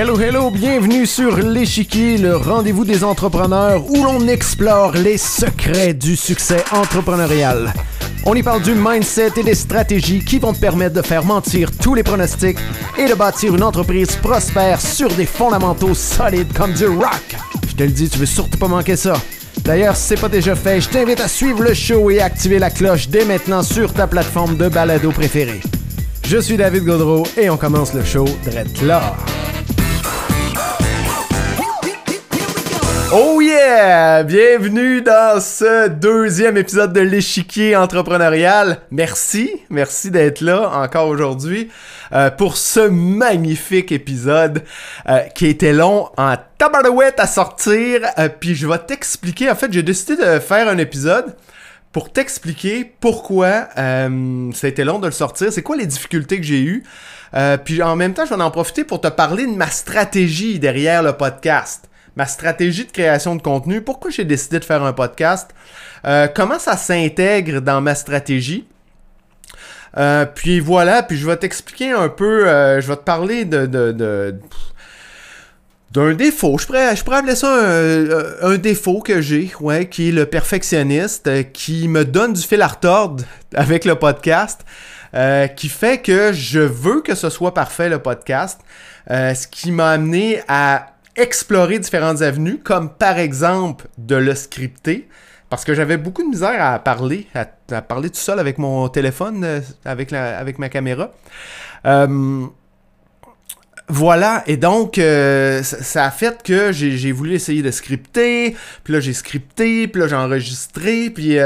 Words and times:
Hello, 0.00 0.16
hello, 0.16 0.52
bienvenue 0.52 1.06
sur 1.06 1.38
l'échiquier, 1.38 2.18
le 2.18 2.36
rendez-vous 2.36 2.84
des 2.84 3.02
entrepreneurs 3.02 3.84
où 3.90 4.04
l'on 4.04 4.28
explore 4.28 4.92
les 4.92 5.18
secrets 5.18 5.92
du 5.92 6.14
succès 6.14 6.62
entrepreneurial. 6.70 7.72
On 8.24 8.36
y 8.36 8.44
parle 8.44 8.62
du 8.62 8.76
mindset 8.76 9.32
et 9.38 9.42
des 9.42 9.56
stratégies 9.56 10.24
qui 10.24 10.38
vont 10.38 10.52
te 10.52 10.60
permettre 10.60 10.94
de 10.94 11.02
faire 11.02 11.24
mentir 11.24 11.76
tous 11.76 11.96
les 11.96 12.04
pronostics 12.04 12.60
et 12.96 13.08
de 13.08 13.14
bâtir 13.14 13.56
une 13.56 13.64
entreprise 13.64 14.14
prospère 14.14 14.80
sur 14.80 15.08
des 15.08 15.26
fondamentaux 15.26 15.94
solides 15.94 16.52
comme 16.52 16.74
du 16.74 16.86
rock. 16.86 17.34
Je 17.68 17.74
te 17.74 17.82
le 17.82 17.90
dis, 17.90 18.08
tu 18.08 18.20
veux 18.20 18.26
surtout 18.26 18.56
pas 18.56 18.68
manquer 18.68 18.94
ça. 18.94 19.14
D'ailleurs, 19.64 19.96
si 19.96 20.10
c'est 20.10 20.20
pas 20.20 20.28
déjà 20.28 20.54
fait, 20.54 20.80
je 20.80 20.90
t'invite 20.90 21.18
à 21.18 21.26
suivre 21.26 21.64
le 21.64 21.74
show 21.74 22.08
et 22.08 22.20
activer 22.20 22.60
la 22.60 22.70
cloche 22.70 23.08
dès 23.08 23.24
maintenant 23.24 23.64
sur 23.64 23.92
ta 23.92 24.06
plateforme 24.06 24.56
de 24.56 24.68
balado 24.68 25.10
préférée. 25.10 25.60
Je 26.24 26.38
suis 26.38 26.56
David 26.56 26.84
Godreau 26.84 27.26
et 27.36 27.50
on 27.50 27.56
commence 27.56 27.94
le 27.94 28.04
show 28.04 28.26
direct 28.44 28.80
Oh 33.10 33.40
yeah! 33.40 34.22
Bienvenue 34.22 35.00
dans 35.00 35.40
ce 35.40 35.88
deuxième 35.88 36.58
épisode 36.58 36.92
de 36.92 37.00
l'échiquier 37.00 37.74
entrepreneurial. 37.74 38.82
Merci, 38.90 39.50
merci 39.70 40.10
d'être 40.10 40.42
là 40.42 40.68
encore 40.74 41.08
aujourd'hui 41.08 41.70
euh, 42.12 42.30
pour 42.30 42.58
ce 42.58 42.80
magnifique 42.80 43.92
épisode 43.92 44.62
euh, 45.08 45.20
qui 45.34 45.46
était 45.46 45.72
long 45.72 46.10
en 46.18 46.34
tabarouette 46.58 47.18
à 47.18 47.26
sortir. 47.26 48.02
Euh, 48.18 48.28
puis 48.28 48.54
je 48.54 48.66
vais 48.66 48.76
t'expliquer, 48.76 49.50
en 49.50 49.54
fait 49.54 49.72
j'ai 49.72 49.82
décidé 49.82 50.16
de 50.16 50.38
faire 50.38 50.68
un 50.68 50.76
épisode 50.76 51.34
pour 51.92 52.12
t'expliquer 52.12 52.92
pourquoi 53.00 53.68
ça 53.74 54.66
a 54.66 54.66
été 54.68 54.84
long 54.84 54.98
de 54.98 55.06
le 55.06 55.12
sortir, 55.12 55.50
c'est 55.50 55.62
quoi 55.62 55.76
les 55.76 55.86
difficultés 55.86 56.36
que 56.36 56.44
j'ai 56.44 56.60
eues. 56.60 56.84
puis 57.64 57.82
en 57.82 57.96
même 57.96 58.12
temps, 58.12 58.26
je 58.26 58.34
vais 58.34 58.42
en 58.42 58.50
profiter 58.50 58.84
pour 58.84 59.00
te 59.00 59.08
parler 59.08 59.46
de 59.46 59.56
ma 59.56 59.68
stratégie 59.68 60.58
derrière 60.58 61.02
le 61.02 61.14
podcast 61.14 61.87
ma 62.18 62.26
stratégie 62.26 62.84
de 62.84 62.90
création 62.90 63.36
de 63.36 63.42
contenu, 63.42 63.80
pourquoi 63.80 64.10
j'ai 64.10 64.24
décidé 64.24 64.58
de 64.58 64.64
faire 64.64 64.82
un 64.82 64.92
podcast, 64.92 65.50
euh, 66.04 66.26
comment 66.26 66.58
ça 66.58 66.76
s'intègre 66.76 67.60
dans 67.60 67.80
ma 67.80 67.94
stratégie. 67.94 68.66
Euh, 69.96 70.26
puis 70.26 70.58
voilà, 70.58 71.04
puis 71.04 71.16
je 71.16 71.24
vais 71.24 71.36
t'expliquer 71.36 71.92
un 71.92 72.08
peu, 72.08 72.48
euh, 72.48 72.80
je 72.80 72.88
vais 72.88 72.96
te 72.96 73.02
parler 73.02 73.44
de, 73.44 73.66
d'un 75.92 76.12
défaut. 76.14 76.58
Je 76.58 76.66
pourrais, 76.66 76.96
je 76.96 77.04
pourrais 77.04 77.18
appeler 77.18 77.36
ça 77.36 77.56
un, 78.42 78.58
défaut 78.58 79.00
que 79.00 79.20
j'ai, 79.20 79.52
ouais, 79.60 79.86
qui 79.88 80.08
est 80.08 80.12
le 80.12 80.26
perfectionniste, 80.26 81.52
qui 81.52 81.86
me 81.86 82.04
donne 82.04 82.32
du 82.32 82.42
fil 82.42 82.60
à 82.62 82.66
retordre 82.66 83.22
avec 83.54 83.84
le 83.84 83.94
podcast, 83.94 84.62
qui 85.56 85.68
fait 85.68 86.02
que 86.02 86.32
je 86.32 86.58
veux 86.58 87.00
que 87.00 87.14
ce 87.14 87.30
soit 87.30 87.54
parfait 87.54 87.88
le 87.88 88.00
podcast, 88.00 88.60
ce 89.08 89.46
qui 89.46 89.70
m'a 89.70 89.90
amené 89.92 90.42
à 90.48 90.97
explorer 91.18 91.78
différentes 91.78 92.22
avenues, 92.22 92.58
comme 92.58 92.90
par 92.90 93.18
exemple 93.18 93.88
de 93.98 94.16
le 94.16 94.34
scripter, 94.34 95.08
parce 95.50 95.64
que 95.64 95.74
j'avais 95.74 95.96
beaucoup 95.96 96.22
de 96.22 96.28
misère 96.28 96.62
à 96.62 96.78
parler, 96.78 97.26
à, 97.34 97.82
parler 97.82 98.10
tout 98.10 98.16
seul 98.16 98.38
avec 98.38 98.58
mon 98.58 98.88
téléphone, 98.88 99.44
euh, 99.44 99.60
avec, 99.84 100.10
la, 100.10 100.38
avec 100.38 100.58
ma 100.58 100.68
caméra. 100.68 101.12
Euh, 101.86 102.46
voilà, 103.88 104.42
et 104.46 104.58
donc 104.58 104.98
euh, 104.98 105.62
ça, 105.62 106.04
a 106.04 106.10
fait 106.10 106.42
que 106.42 106.72
j'ai 106.72 107.10
voulu 107.10 107.34
essayer 107.34 107.62
de 107.62 107.70
scripter, 107.70 108.54
puis 108.84 108.92
là 108.92 109.00
j'ai 109.00 109.14
scripté, 109.14 109.88
puis 109.88 110.02
là 110.02 110.08
j'ai 110.08 110.16
enregistré, 110.16 111.08
puis 111.08 111.38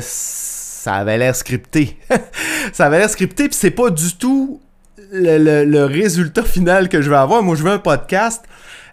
ça 0.00 0.94
avait 0.94 1.18
l'air 1.18 1.36
scripté. 1.36 1.98
ça 2.72 2.86
avait 2.86 2.98
l'air 2.98 3.10
scripté, 3.10 3.48
puis 3.48 3.58
c'est 3.60 3.70
pas 3.70 3.90
du 3.90 4.16
tout 4.16 4.62
le, 5.12 5.64
le, 5.64 5.84
résultat 5.84 6.42
final 6.42 6.88
que 6.88 7.02
je 7.02 7.10
vais 7.10 7.16
avoir. 7.16 7.42
Moi, 7.42 7.54
je 7.54 7.62
veux 7.62 7.70
un 7.70 7.78
podcast 7.78 8.42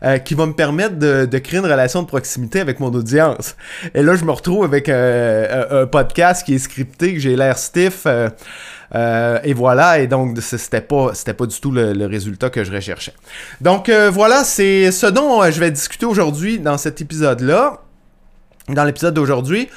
euh, 0.01 0.17
qui 0.17 0.33
va 0.33 0.45
me 0.45 0.53
permettre 0.53 0.95
de, 0.97 1.37
créer 1.39 1.59
une 1.59 1.65
relation 1.65 2.01
de 2.01 2.07
proximité 2.07 2.61
avec 2.61 2.79
mon 2.79 2.87
audience. 2.87 3.57
Et 3.93 4.01
là, 4.01 4.15
je 4.15 4.23
me 4.23 4.31
retrouve 4.31 4.63
avec 4.63 4.87
euh, 4.87 5.83
un 5.83 5.87
podcast 5.87 6.45
qui 6.45 6.55
est 6.55 6.59
scripté, 6.59 7.13
que 7.15 7.19
j'ai 7.19 7.35
l'air 7.35 7.57
stiff. 7.57 8.05
Euh, 8.05 9.39
et 9.43 9.53
voilà, 9.53 9.99
et 9.99 10.07
donc 10.07 10.37
c'était 10.39 10.79
pas, 10.79 11.11
c'était 11.13 11.33
pas 11.33 11.45
du 11.45 11.59
tout 11.59 11.71
le, 11.71 12.05
résultat 12.05 12.49
que 12.49 12.63
je 12.63 12.71
recherchais. 12.71 13.13
Donc 13.59 13.89
voilà, 13.89 14.45
c'est 14.45 14.89
ce 14.91 15.05
dont 15.05 15.43
je 15.51 15.59
vais 15.59 15.69
discuter 15.69 16.05
aujourd'hui 16.05 16.59
dans 16.59 16.77
cet 16.77 17.01
épisode-là, 17.01 17.81
dans 18.69 18.83
l'épisode 18.85 19.13
d'aujourd'hui. 19.13 19.67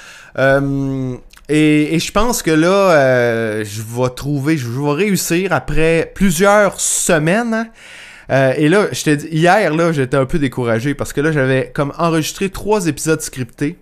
Et, 1.48 1.98
je 1.98 2.12
pense 2.12 2.42
que 2.42 2.52
là, 2.52 3.64
je 3.64 3.82
vais 3.82 4.10
trouver, 4.14 4.56
je 4.56 4.68
vais 4.68 4.92
réussir 4.92 5.52
après 5.52 6.12
plusieurs 6.14 6.80
semaines 6.80 7.54
hein, 7.54 7.66
euh, 8.32 8.54
et 8.56 8.68
là, 8.68 8.88
je 8.92 9.10
dit, 9.10 9.28
hier, 9.30 9.74
là, 9.74 9.92
j'étais 9.92 10.16
un 10.16 10.24
peu 10.24 10.38
découragé 10.38 10.94
parce 10.94 11.12
que 11.12 11.20
là, 11.20 11.32
j'avais 11.32 11.70
comme 11.74 11.92
enregistré 11.98 12.48
trois 12.48 12.86
épisodes 12.86 13.20
scriptés. 13.20 13.78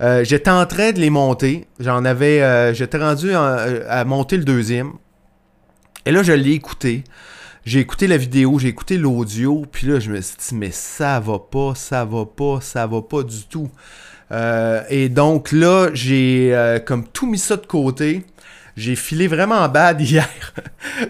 Euh, 0.00 0.24
j'étais 0.24 0.50
en 0.50 0.64
train 0.64 0.92
de 0.92 1.00
les 1.00 1.10
monter. 1.10 1.66
J'en 1.78 2.04
avais. 2.04 2.40
Euh, 2.42 2.72
j'étais 2.72 2.98
rendu 2.98 3.32
à 3.34 4.04
monter 4.06 4.38
le 4.38 4.44
deuxième. 4.44 4.92
Et 6.06 6.12
là, 6.12 6.22
je 6.22 6.32
l'ai 6.32 6.52
écouté. 6.52 7.04
J'ai 7.66 7.80
écouté 7.80 8.06
la 8.06 8.18
vidéo, 8.18 8.58
j'ai 8.58 8.68
écouté 8.68 8.98
l'audio, 8.98 9.64
puis 9.72 9.86
là, 9.86 9.98
je 9.98 10.10
me 10.10 10.20
suis 10.20 10.36
dit, 10.36 10.54
mais 10.54 10.70
ça 10.70 11.18
va 11.18 11.38
pas, 11.38 11.72
ça 11.74 12.04
va 12.04 12.26
pas, 12.26 12.58
ça 12.60 12.86
va 12.86 13.00
pas 13.00 13.22
du 13.22 13.44
tout. 13.44 13.70
et 14.90 15.08
donc 15.08 15.50
là, 15.50 15.88
j'ai 15.94 16.54
comme 16.84 17.06
tout 17.08 17.26
mis 17.26 17.38
ça 17.38 17.56
de 17.56 17.64
côté. 17.64 18.22
J'ai 18.76 18.96
filé 18.96 19.26
vraiment 19.26 19.68
bad 19.68 20.00
hier. 20.00 20.28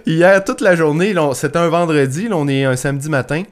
hier, 0.07 0.45
toute 0.45 0.61
la 0.61 0.77
journée, 0.77 1.15
c'était 1.35 1.59
un 1.59 1.69
vendredi, 1.69 2.29
là, 2.29 2.37
on 2.37 2.49
est 2.49 2.65
un 2.65 2.77
samedi 2.77 3.09
matin. 3.09 3.43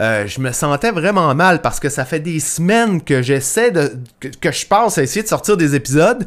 Euh, 0.00 0.26
je 0.26 0.40
me 0.40 0.52
sentais 0.52 0.90
vraiment 0.90 1.34
mal 1.34 1.60
parce 1.60 1.78
que 1.78 1.90
ça 1.90 2.06
fait 2.06 2.20
des 2.20 2.40
semaines 2.40 3.02
que 3.02 3.20
j'essaie 3.20 3.70
de. 3.70 3.92
Que, 4.40 4.50
je 4.50 4.66
passe 4.66 4.96
à 4.96 5.02
essayer 5.02 5.22
de 5.22 5.28
sortir 5.28 5.56
des 5.56 5.74
épisodes, 5.74 6.26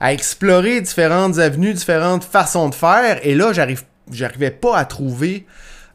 à 0.00 0.12
explorer 0.12 0.80
différentes 0.80 1.38
avenues, 1.38 1.74
différentes 1.74 2.24
façons 2.24 2.68
de 2.68 2.74
faire, 2.74 3.20
et 3.22 3.34
là, 3.34 3.52
j'arrive, 3.52 3.82
j'arrivais 4.10 4.50
pas 4.50 4.76
à 4.76 4.84
trouver. 4.84 5.46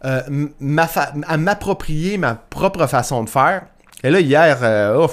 Euh, 0.05 0.21
ma 0.61 0.87
à 1.27 1.35
m'approprier 1.35 2.17
ma 2.17 2.35
propre 2.35 2.87
façon 2.87 3.25
de 3.25 3.29
faire. 3.29 3.63
Et 4.01 4.09
là, 4.09 4.21
hier, 4.21 4.59
euh, 4.61 5.05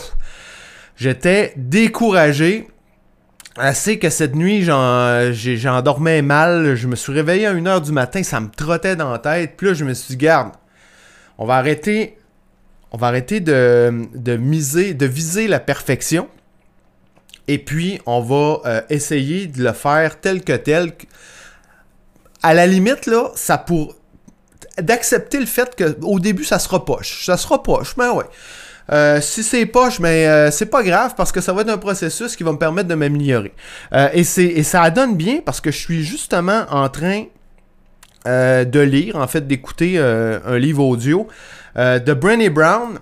j'étais 0.97 1.55
découragé 1.57 2.69
assez 3.56 3.99
que 3.99 4.11
cette 4.11 4.34
nuit, 4.34 4.62
j'en 4.62 5.83
dormais 5.83 6.22
mal. 6.22 6.75
Je 6.75 6.87
me 6.87 6.97
suis 6.97 7.12
réveillé 7.12 7.47
à 7.47 7.55
1h 7.55 7.83
du 7.83 7.93
matin, 7.93 8.22
ça 8.22 8.41
me 8.41 8.49
trottait 8.49 8.97
dans 8.97 9.11
la 9.11 9.19
tête. 9.19 9.55
Puis 9.56 9.69
là, 9.69 9.75
je 9.75 9.84
me 9.84 9.94
suis 9.94 10.15
dit, 10.15 10.17
garde, 10.17 10.53
on 11.39 11.47
va 11.47 11.56
arrêter, 11.56 12.19
on 12.93 12.97
va 12.97 13.09
arrêter 13.09 13.41
de, 13.41 14.33
viser 14.33 15.49
la 15.49 15.61
perfection. 15.61 16.28
Et 17.49 17.59
puis, 17.59 18.00
on 18.06 18.21
va 18.21 18.61
euh, 18.66 18.81
essayer 18.91 19.47
de 19.47 19.62
le 19.62 19.72
faire 19.72 20.21
tel 20.21 20.43
que 20.43 20.53
tel. 20.55 20.93
À 22.43 22.55
la 22.55 22.66
limite, 22.66 23.06
là, 23.06 23.31
ça 23.37 23.56
pour 23.56 23.95
d'accepter 24.78 25.39
le 25.39 25.47
fait 25.47 25.75
qu'au 25.77 26.19
début, 26.19 26.45
ça 26.45 26.59
sera 26.59 26.84
poche. 26.84 27.25
Ça 27.25 27.37
sera 27.37 27.62
poche, 27.62 27.97
mais 27.97 28.09
ouais. 28.09 28.25
Euh, 28.92 29.20
si 29.20 29.42
c'est 29.42 29.66
poche, 29.66 29.98
mais 29.98 30.26
euh, 30.26 30.50
c'est 30.50 30.66
pas 30.66 30.82
grave 30.82 31.14
parce 31.16 31.32
que 31.32 31.41
ça 31.41 31.52
va 31.52 31.62
être 31.62 31.70
un 31.70 31.78
processus 31.78 32.36
qui 32.36 32.44
va 32.44 32.52
me 32.52 32.58
permettre 32.58 32.88
de 32.88 32.94
m'améliorer. 32.94 33.52
Euh, 33.92 34.08
et, 34.12 34.24
ça 34.62 34.91
donne 34.91 35.16
bien 35.16 35.41
parce 35.44 35.60
que 35.60 35.70
je 35.70 35.78
suis 35.78 36.04
justement 36.04 36.64
en 36.70 36.88
train 36.88 37.24
de 38.26 38.80
lire, 38.80 39.14
en 39.14 39.28
fait, 39.28 39.47
d'écouter 39.47 39.98
un 39.98 40.58
livre 40.58 40.82
audio 40.82 41.28
de 41.76 42.12
Brené 42.12 42.50
Brown 42.50 42.98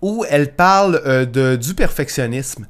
où 0.00 0.24
elle 0.28 0.52
parle 0.52 1.30
de, 1.30 1.54
du 1.54 1.72
perfectionnisme. 1.74 2.66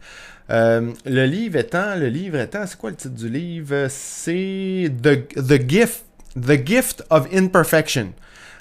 le 0.51 1.25
livre 1.25 1.57
étant, 1.57 1.97
le 1.97 2.09
livre 2.09 2.39
étant, 2.39 2.67
c'est 2.67 2.77
quoi 2.77 2.91
le 2.91 2.97
titre 2.97 3.15
du 3.15 3.31
livre? 3.31 3.87
C'est 3.89 4.93
The 5.03 5.67
Gift, 5.67 6.05
The 6.39 6.67
Gift 6.67 7.05
of 7.09 7.27
Imperfection. 7.33 8.13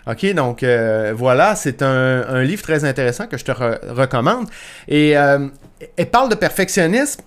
OK, 0.08 0.34
donc 0.34 0.64
euh, 0.64 1.14
voilà, 1.16 1.56
c'est 1.56 1.82
un, 1.82 2.42
livre 2.42 2.64
très 2.64 2.86
intéressant 2.86 3.28
que 3.28 3.38
je 3.38 3.46
te 3.46 3.52
recommande. 3.52 4.48
Et 4.88 5.18
euh, 5.18 5.48
elle 5.96 6.10
parle 6.10 6.30
de 6.30 6.36
perfectionnisme. 6.36 7.22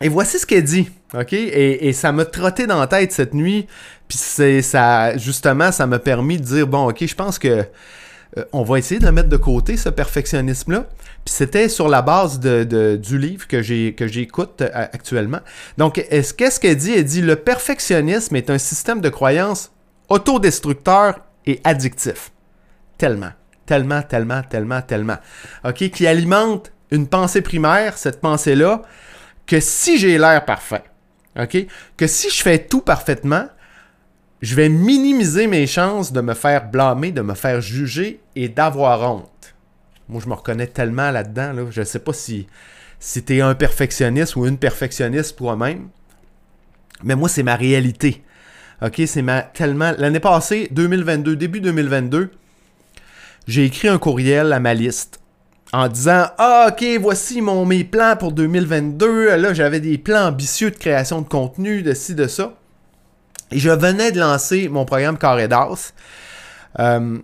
Et 0.00 0.08
voici 0.08 0.38
ce 0.38 0.46
qu'elle 0.46 0.64
dit. 0.64 0.88
OK? 1.14 1.32
Et, 1.32 1.92
ça 1.92 2.12
m'a 2.12 2.24
trotté 2.24 2.66
dans 2.66 2.78
la 2.80 2.86
tête 2.86 3.12
cette 3.12 3.34
nuit. 3.34 3.66
Puis 4.06 4.18
c'est 4.18 4.62
ça, 4.62 5.16
justement, 5.16 5.72
ça 5.72 5.86
m'a 5.86 5.98
permis 5.98 6.38
de 6.38 6.44
dire 6.44 6.66
bon, 6.66 6.88
OK, 6.88 7.04
je 7.04 7.14
pense 7.14 7.38
que 7.38 7.48
euh, 7.48 8.44
on 8.52 8.62
va 8.62 8.78
essayer 8.78 9.00
de 9.00 9.06
le 9.06 9.12
mettre 9.12 9.28
de 9.28 9.36
côté, 9.36 9.76
ce 9.76 9.88
perfectionnisme-là. 9.88 10.86
Puis 11.24 11.34
c'était 11.34 11.68
sur 11.68 11.88
la 11.88 12.00
base 12.00 12.40
de, 12.40 12.96
du 12.96 13.18
livre 13.18 13.46
que 13.48 13.60
j'écoute 13.60 14.62
actuellement. 14.72 15.40
Donc, 15.76 15.94
qu'est-ce 15.94 16.60
qu'elle 16.60 16.76
dit? 16.76 16.92
Elle 16.92 17.04
dit 17.04 17.20
le 17.20 17.36
perfectionnisme 17.36 18.36
est 18.36 18.48
un 18.48 18.56
système 18.56 19.02
de 19.02 19.08
croyances 19.10 19.72
autodestructeur 20.08 21.20
et 21.48 21.60
addictif. 21.64 22.30
Tellement, 22.98 23.32
tellement, 23.66 24.02
tellement, 24.02 24.42
tellement, 24.42 24.82
tellement. 24.82 25.16
OK? 25.64 25.90
Qui 25.90 26.06
alimente 26.06 26.72
une 26.90 27.08
pensée 27.08 27.42
primaire, 27.42 27.96
cette 27.96 28.20
pensée-là, 28.20 28.82
que 29.46 29.58
si 29.58 29.98
j'ai 29.98 30.18
l'air 30.18 30.44
parfait, 30.44 30.84
OK? 31.38 31.66
Que 31.96 32.06
si 32.06 32.30
je 32.30 32.42
fais 32.42 32.58
tout 32.58 32.82
parfaitement, 32.82 33.46
je 34.42 34.54
vais 34.54 34.68
minimiser 34.68 35.46
mes 35.46 35.66
chances 35.66 36.12
de 36.12 36.20
me 36.20 36.34
faire 36.34 36.70
blâmer, 36.70 37.12
de 37.12 37.22
me 37.22 37.34
faire 37.34 37.60
juger 37.60 38.20
et 38.36 38.48
d'avoir 38.48 39.00
honte. 39.10 39.54
Moi, 40.08 40.20
je 40.22 40.28
me 40.28 40.34
reconnais 40.34 40.66
tellement 40.66 41.10
là-dedans. 41.10 41.52
Là. 41.52 41.62
Je 41.70 41.80
ne 41.80 41.84
sais 41.84 41.98
pas 41.98 42.12
si, 42.12 42.46
si 43.00 43.24
tu 43.24 43.36
es 43.36 43.40
un 43.40 43.54
perfectionniste 43.54 44.36
ou 44.36 44.46
une 44.46 44.58
perfectionniste 44.58 45.36
toi-même. 45.36 45.88
Mais 47.02 47.14
moi, 47.14 47.28
c'est 47.28 47.42
ma 47.42 47.56
réalité. 47.56 48.22
OK, 48.80 49.02
c'est 49.06 49.24
tellement. 49.54 49.92
L'année 49.98 50.20
passée, 50.20 50.68
2022, 50.70 51.34
début 51.34 51.60
2022, 51.60 52.30
j'ai 53.48 53.64
écrit 53.64 53.88
un 53.88 53.98
courriel 53.98 54.52
à 54.52 54.60
ma 54.60 54.74
liste 54.74 55.20
en 55.72 55.88
disant 55.88 56.26
Ah, 56.38 56.68
ok, 56.70 56.84
voici 57.00 57.40
mon, 57.40 57.66
mes 57.66 57.82
plans 57.82 58.16
pour 58.16 58.32
2022. 58.32 59.36
Là, 59.36 59.52
j'avais 59.52 59.80
des 59.80 59.98
plans 59.98 60.28
ambitieux 60.28 60.70
de 60.70 60.76
création 60.76 61.22
de 61.22 61.28
contenu, 61.28 61.82
de 61.82 61.92
ci, 61.92 62.14
de 62.14 62.28
ça. 62.28 62.54
Et 63.50 63.58
je 63.58 63.70
venais 63.70 64.12
de 64.12 64.20
lancer 64.20 64.68
mon 64.68 64.84
programme 64.84 65.18
Carré 65.18 65.48
d'As. 65.48 65.92
Euh, 66.78 67.18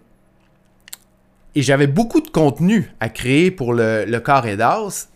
et 1.55 1.63
j'avais 1.63 1.87
beaucoup 1.87 2.21
de 2.21 2.31
contenu 2.31 2.91
à 2.99 3.09
créer 3.09 3.53
pour 3.53 3.75
le, 3.75 4.05
le 4.07 4.21
Carré 4.21 4.57
d'As. 4.57 5.09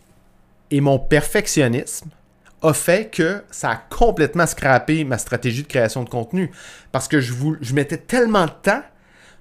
Et 0.70 0.81
mon 0.81 0.99
perfectionnisme 0.99 2.11
a 2.63 2.73
fait 2.73 3.11
que 3.11 3.43
ça 3.51 3.71
a 3.71 3.77
complètement 3.77 4.47
scrappé 4.47 5.05
ma 5.05 5.19
stratégie 5.19 5.63
de 5.63 5.69
création 5.69 6.03
de 6.03 6.09
contenu. 6.09 6.51
Parce 6.93 7.09
que 7.09 7.21
je, 7.21 7.33
je 7.61 7.75
mettais 7.75 7.99
tellement 7.99 8.47
de 8.47 8.53
temps 8.63 8.83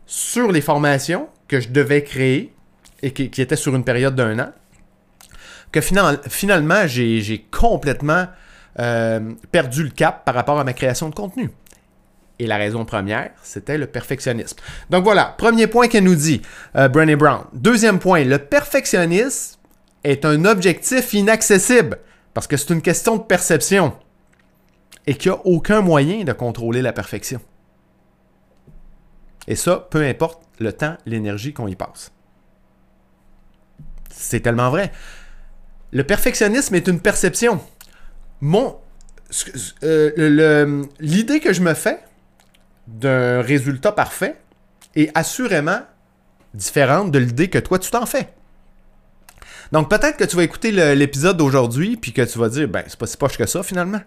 sur 0.05 0.51
les 0.51 0.61
formations 0.61 1.27
que 1.47 1.59
je 1.59 1.69
devais 1.69 2.03
créer 2.03 2.53
et 3.01 3.11
qui, 3.11 3.41
étaient 3.41 3.55
sur 3.55 3.75
une 3.75 3.83
période 3.83 4.15
d'un 4.15 4.39
an 4.39 4.51
que 5.71 5.81
finalement, 5.81 6.87
j'ai 6.87 7.45
complètement 7.51 8.27
euh, 8.79 9.33
perdu 9.51 9.83
le 9.83 9.89
cap 9.89 10.23
par 10.23 10.33
rapport 10.33 10.59
à 10.59 10.63
ma 10.63 10.73
création 10.73 11.09
de 11.09 11.15
contenu. 11.15 11.51
Et 12.39 12.47
la 12.47 12.57
raison 12.57 12.85
première, 12.85 13.31
c'était 13.43 13.77
le 13.77 13.87
perfectionnisme. 13.87 14.57
Donc 14.89 15.03
voilà, 15.03 15.35
premier 15.37 15.67
point 15.67 15.87
qu'elle 15.87 16.03
nous 16.03 16.15
dit, 16.15 16.41
euh, 16.75 16.87
Brown. 16.87 17.41
Deuxième 17.53 17.99
point, 17.99 18.23
le 18.23 18.37
perfectionnisme 18.37 19.57
est 20.03 20.23
un 20.23 20.45
objectif 20.45 21.13
inaccessible 21.13 21.99
parce 22.37 22.45
que 22.45 22.55
c'est 22.55 22.71
une 22.71 22.83
question 22.83 23.17
de 23.17 23.23
perception 23.23 23.97
et 25.07 25.15
qu'il 25.15 25.31
n'y 25.31 25.37
a 25.39 25.41
aucun 25.43 25.81
moyen 25.81 26.23
de 26.23 26.31
contrôler 26.33 26.83
la 26.83 26.93
perfection. 26.93 27.41
Et 29.47 29.55
ça, 29.55 29.87
peu 29.89 30.05
importe 30.05 30.43
le 30.59 30.71
temps, 30.71 30.97
l'énergie 31.07 31.51
qu'on 31.51 31.65
y 31.65 31.75
passe. 31.75 32.11
C'est 34.11 34.41
tellement 34.41 34.69
vrai. 34.69 34.91
Le 35.91 36.03
perfectionnisme 36.03 36.75
est 36.75 36.87
une 36.87 36.99
perception. 36.99 37.59
Mon, 38.39 38.77
euh, 39.81 40.85
l'idée 40.99 41.39
que 41.39 41.53
je 41.53 41.61
me 41.61 41.73
fais 41.73 42.03
d'un 42.85 43.41
résultat 43.41 43.93
parfait 43.93 44.35
est 44.95 45.09
assurément 45.17 45.81
différente 46.53 47.09
de 47.09 47.17
l'idée 47.17 47.49
que 47.49 47.57
toi 47.57 47.79
tu 47.79 47.89
t'en 47.89 48.05
fais. 48.05 48.29
Donc 49.71 49.89
peut-être 49.89 50.17
que 50.17 50.23
tu 50.23 50.35
vas 50.35 50.43
écouter 50.43 50.71
l'épisode 50.95 51.37
d'aujourd'hui 51.37 51.97
puis 51.97 52.13
que 52.13 52.21
tu 52.21 52.39
vas 52.39 52.49
dire 52.49 52.67
ben 52.67 52.83
c'est 52.87 52.97
pas 52.97 53.07
si 53.07 53.17
poche 53.17 53.37
que 53.37 53.45
ça 53.45 53.63
finalement. 53.63 54.01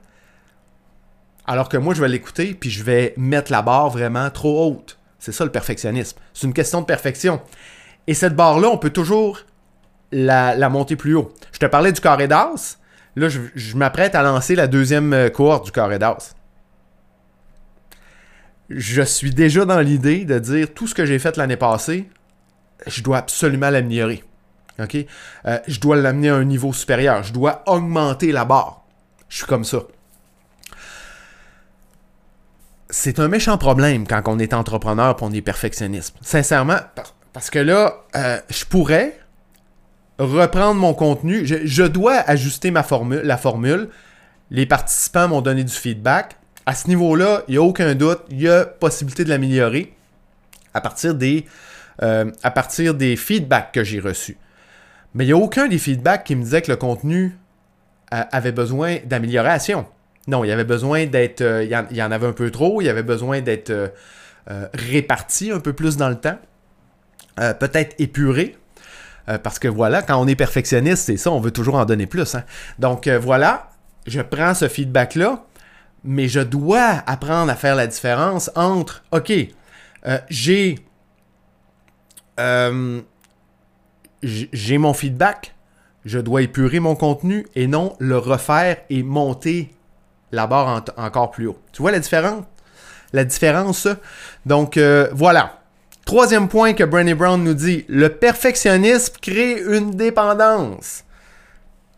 Alors 1.46 1.68
que 1.68 1.76
moi 1.76 1.94
je 1.94 2.00
vais 2.00 2.08
l'écouter 2.08 2.54
puis 2.54 2.70
je 2.70 2.82
vais 2.82 3.14
mettre 3.16 3.50
la 3.52 3.62
barre 3.62 3.90
vraiment 3.90 4.30
trop 4.30 4.66
haute. 4.66 4.98
C'est 5.18 5.32
ça 5.32 5.44
le 5.44 5.50
perfectionnisme. 5.50 6.18
C'est 6.32 6.46
une 6.46 6.54
question 6.54 6.80
de 6.80 6.86
perfection. 6.86 7.40
Et 8.06 8.14
cette 8.14 8.34
barre 8.34 8.60
là, 8.60 8.68
on 8.68 8.78
peut 8.78 8.90
toujours 8.90 9.40
la, 10.12 10.68
monter 10.68 10.96
plus 10.96 11.14
haut. 11.14 11.32
Je 11.52 11.58
te 11.58 11.66
parlais 11.66 11.92
du 11.92 12.00
carré 12.00 12.26
d'as. 12.26 12.78
Là, 13.16 13.28
je, 13.28 13.40
je 13.54 13.76
m'apprête 13.76 14.14
à 14.14 14.22
lancer 14.22 14.54
la 14.54 14.66
deuxième 14.66 15.12
euh, 15.12 15.28
cohorte 15.30 15.64
du 15.64 15.72
carré 15.72 15.98
d'as 15.98 16.34
je 18.70 19.02
suis 19.02 19.32
déjà 19.32 19.64
dans 19.64 19.80
l'idée 19.80 20.24
de 20.24 20.38
dire 20.38 20.72
tout 20.72 20.86
ce 20.86 20.94
que 20.94 21.04
j'ai 21.04 21.18
fait 21.18 21.36
l'année 21.36 21.56
passée, 21.56 22.08
je 22.86 23.02
dois 23.02 23.18
absolument 23.18 23.68
l'améliorer. 23.68 24.22
OK? 24.84 24.96
Euh, 25.46 25.58
je 25.66 25.80
dois 25.80 25.96
l'amener 25.96 26.30
à 26.30 26.36
un 26.36 26.44
niveau 26.44 26.72
supérieur. 26.72 27.22
Je 27.22 27.32
dois 27.32 27.62
augmenter 27.66 28.32
la 28.32 28.44
barre. 28.44 28.84
Je 29.28 29.38
suis 29.38 29.46
comme 29.46 29.64
ça. 29.64 29.82
C'est 32.88 33.20
un 33.20 33.28
méchant 33.28 33.56
problème 33.56 34.06
quand 34.06 34.22
on 34.26 34.38
est 34.38 34.52
entrepreneur 34.52 35.16
et 35.16 35.24
on 35.24 35.32
est 35.32 35.42
perfectionniste. 35.42 36.16
Sincèrement, 36.22 36.78
parce 37.32 37.50
que 37.50 37.60
là, 37.60 37.94
euh, 38.16 38.40
je 38.50 38.64
pourrais 38.64 39.20
reprendre 40.18 40.80
mon 40.80 40.92
contenu. 40.92 41.46
Je, 41.46 41.82
dois 41.84 42.16
ajuster 42.16 42.70
ma 42.70 42.82
formule, 42.82 43.22
la 43.22 43.36
formule. 43.36 43.88
Les 44.50 44.66
participants 44.66 45.28
m'ont 45.28 45.40
donné 45.40 45.62
du 45.62 45.72
feedback 45.72 46.36
à 46.66 46.74
ce 46.74 46.88
niveau-là, 46.88 47.42
il 47.48 47.52
n'y 47.52 47.56
a 47.56 47.62
aucun 47.62 47.94
doute, 47.94 48.20
il 48.30 48.42
y 48.42 48.48
a 48.48 48.64
possibilité 48.64 49.24
de 49.24 49.28
l'améliorer 49.28 49.92
à 50.72 50.80
partir 50.80 51.14
des, 51.14 51.46
euh, 52.02 52.30
à 52.42 52.50
partir 52.50 52.94
des 52.94 53.16
feedbacks 53.16 53.72
que 53.72 53.82
j'ai 53.82 53.98
reçus. 53.98 54.36
Mais 55.14 55.24
il 55.24 55.28
n'y 55.28 55.32
a 55.32 55.36
aucun 55.36 55.68
des 55.68 55.78
feedbacks 55.78 56.24
qui 56.24 56.36
me 56.36 56.42
disait 56.42 56.62
que 56.62 56.70
le 56.70 56.76
contenu 56.76 57.36
euh, 58.14 58.22
avait 58.30 58.52
besoin 58.52 58.98
d'amélioration. 59.04 59.86
Non, 60.28 60.44
il 60.44 60.48
y 60.48 60.52
avait 60.52 60.64
besoin 60.64 61.06
d'être. 61.06 61.40
Euh, 61.40 61.64
il, 61.64 61.96
y 61.96 62.02
en, 62.02 62.10
avait 62.10 62.26
un 62.26 62.32
peu 62.32 62.50
trop, 62.50 62.80
il 62.80 62.84
y 62.84 62.88
avait 62.88 63.02
besoin 63.02 63.40
d'être 63.40 63.92
réparti 64.74 65.52
un 65.52 65.60
peu 65.60 65.72
plus 65.72 65.96
dans 65.96 66.08
le 66.08 66.16
temps. 66.16 66.38
Peut-être 67.36 67.94
épuré. 67.98 68.56
parce 69.44 69.60
que 69.60 69.68
voilà, 69.68 70.02
quand 70.02 70.20
on 70.20 70.26
est 70.26 70.34
perfectionniste, 70.34 71.04
c'est 71.04 71.16
ça, 71.16 71.30
on 71.30 71.40
veut 71.40 71.52
toujours 71.52 71.76
en 71.76 71.84
donner 71.84 72.06
plus. 72.06 72.34
Hein. 72.34 72.42
Donc 72.78 73.06
voilà, 73.08 73.70
je 74.06 74.20
prends 74.20 74.54
ce 74.54 74.66
feedback-là, 74.68 75.44
mais 76.04 76.28
je 76.28 76.40
dois 76.40 77.02
apprendre 77.06 77.50
à 77.50 77.54
faire 77.54 77.76
la 77.76 77.86
différence 77.86 78.50
entre, 78.54 79.04
OK, 79.12 79.32
euh, 80.06 80.18
j'ai 80.28 80.76
euh, 82.38 83.00
j'ai 84.22 84.78
mon 84.78 84.92
feedback, 84.92 85.54
je 86.04 86.18
dois 86.18 86.42
épurer 86.42 86.80
mon 86.80 86.94
contenu 86.94 87.46
et 87.54 87.66
non 87.66 87.94
le 87.98 88.18
refaire 88.18 88.78
et 88.88 89.02
monter 89.02 89.70
la 90.32 90.46
barre 90.46 90.84
encore 90.96 91.30
plus 91.30 91.46
haut. 91.46 91.58
Tu 91.72 91.82
vois 91.82 91.90
la 91.90 92.00
différence? 92.00 92.44
La 93.12 93.24
différence, 93.24 93.88
Donc, 94.46 94.76
euh, 94.76 95.08
voilà. 95.12 95.58
Troisième 96.04 96.48
point 96.48 96.72
que 96.72 96.84
Brené 96.84 97.14
Brown 97.14 97.42
nous 97.42 97.54
dit, 97.54 97.84
le 97.88 98.08
perfectionnisme 98.08 99.14
crée 99.20 99.60
une 99.60 99.92
dépendance. 99.92 101.04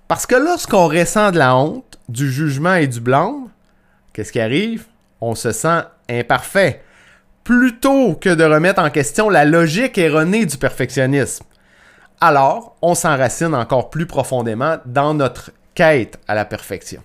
Parce 0.09 0.27
que 0.27 0.35
lorsqu'on 0.35 0.89
ressent 0.89 1.31
de 1.31 1.39
la 1.39 1.57
honte, 1.57 1.99
du 2.09 2.31
jugement 2.31 2.75
et 2.75 2.87
du 2.87 3.01
blâme, 3.01 3.49
qu'est-ce 4.13 4.33
qui 4.33 4.41
arrive? 4.41 4.87
On 5.21 5.35
se 5.35 5.53
sent 5.53 5.83
imparfait. 6.09 6.83
Plutôt 7.45 8.15
que 8.15 8.31
de 8.31 8.45
remettre 8.45 8.83
en 8.83 8.91
question 8.91 9.29
la 9.29 9.45
logique 9.45 9.99
erronée 9.99 10.47
du 10.47 10.57
perfectionnisme. 10.57 11.45
Alors, 12.25 12.77
on 12.83 12.95
s'enracine 12.95 13.53
encore 13.53 13.91
plus 13.91 14.07
profondément 14.07 14.77
dans 14.87 15.13
notre 15.13 15.51
quête 15.75 16.21
à 16.29 16.37
la 16.37 16.45
perfection. 16.45 17.03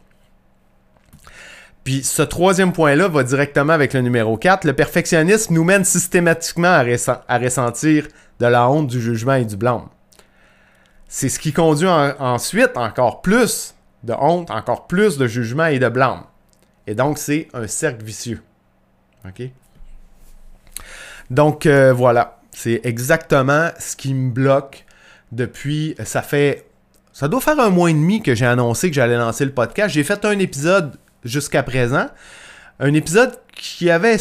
Puis 1.84 2.04
ce 2.04 2.22
troisième 2.22 2.72
point-là 2.72 3.08
va 3.08 3.24
directement 3.24 3.74
avec 3.74 3.96
le 3.96 4.02
numéro 4.02 4.38
4. 4.38 4.64
Le 4.64 4.74
perfectionnisme 4.74 5.56
nous 5.56 5.64
mène 5.64 5.84
systématiquement 5.86 6.68
à, 6.68 7.38
ressentir 7.40 8.08
de 8.40 8.46
la 8.46 8.70
honte, 8.70 8.86
du 8.86 9.02
jugement 9.02 9.34
et 9.34 9.46
du 9.46 9.58
blâme. 9.58 9.88
C'est 11.08 11.30
ce 11.30 11.40
qui 11.40 11.52
conduit 11.52 11.90
ensuite 11.90 12.78
encore 12.78 13.24
plus 13.24 13.74
de 14.04 14.14
honte, 14.14 14.52
encore 14.52 14.86
plus 14.86 15.18
de 15.18 15.26
jugement 15.26 15.66
et 15.66 15.80
de 15.80 15.90
blâme. 15.90 16.26
Et 16.86 16.94
donc, 16.94 17.18
c'est 17.18 17.48
un 17.56 17.66
cercle 17.66 18.06
vicieux. 18.06 18.44
OK? 19.28 19.50
Donc, 21.32 21.66
euh, 21.66 21.92
voilà. 21.92 22.38
C'est 22.52 22.82
exactement 22.84 23.70
ce 23.80 23.96
qui 23.96 24.14
me 24.14 24.30
bloque 24.30 24.86
depuis. 25.32 25.96
Ça 26.04 26.22
fait. 26.22 26.66
Ça 27.14 27.28
doit 27.28 27.42
faire 27.42 27.60
un 27.60 27.70
mois 27.70 27.90
et 27.90 27.94
demi 27.94 28.22
que 28.22 28.36
j'ai 28.36 28.46
annoncé 28.46 28.90
que 28.90 28.96
j'allais 28.96 29.18
lancer 29.18 29.46
le 29.46 29.52
podcast. 29.52 29.94
J'ai 29.94 30.04
fait 30.04 30.24
un 30.26 30.38
épisode 30.40 30.94
jusqu'à 31.24 31.64
présent. 31.64 32.08
Un 32.80 32.94
épisode 32.94 33.34
qui 33.56 33.90
avait. 33.90 34.18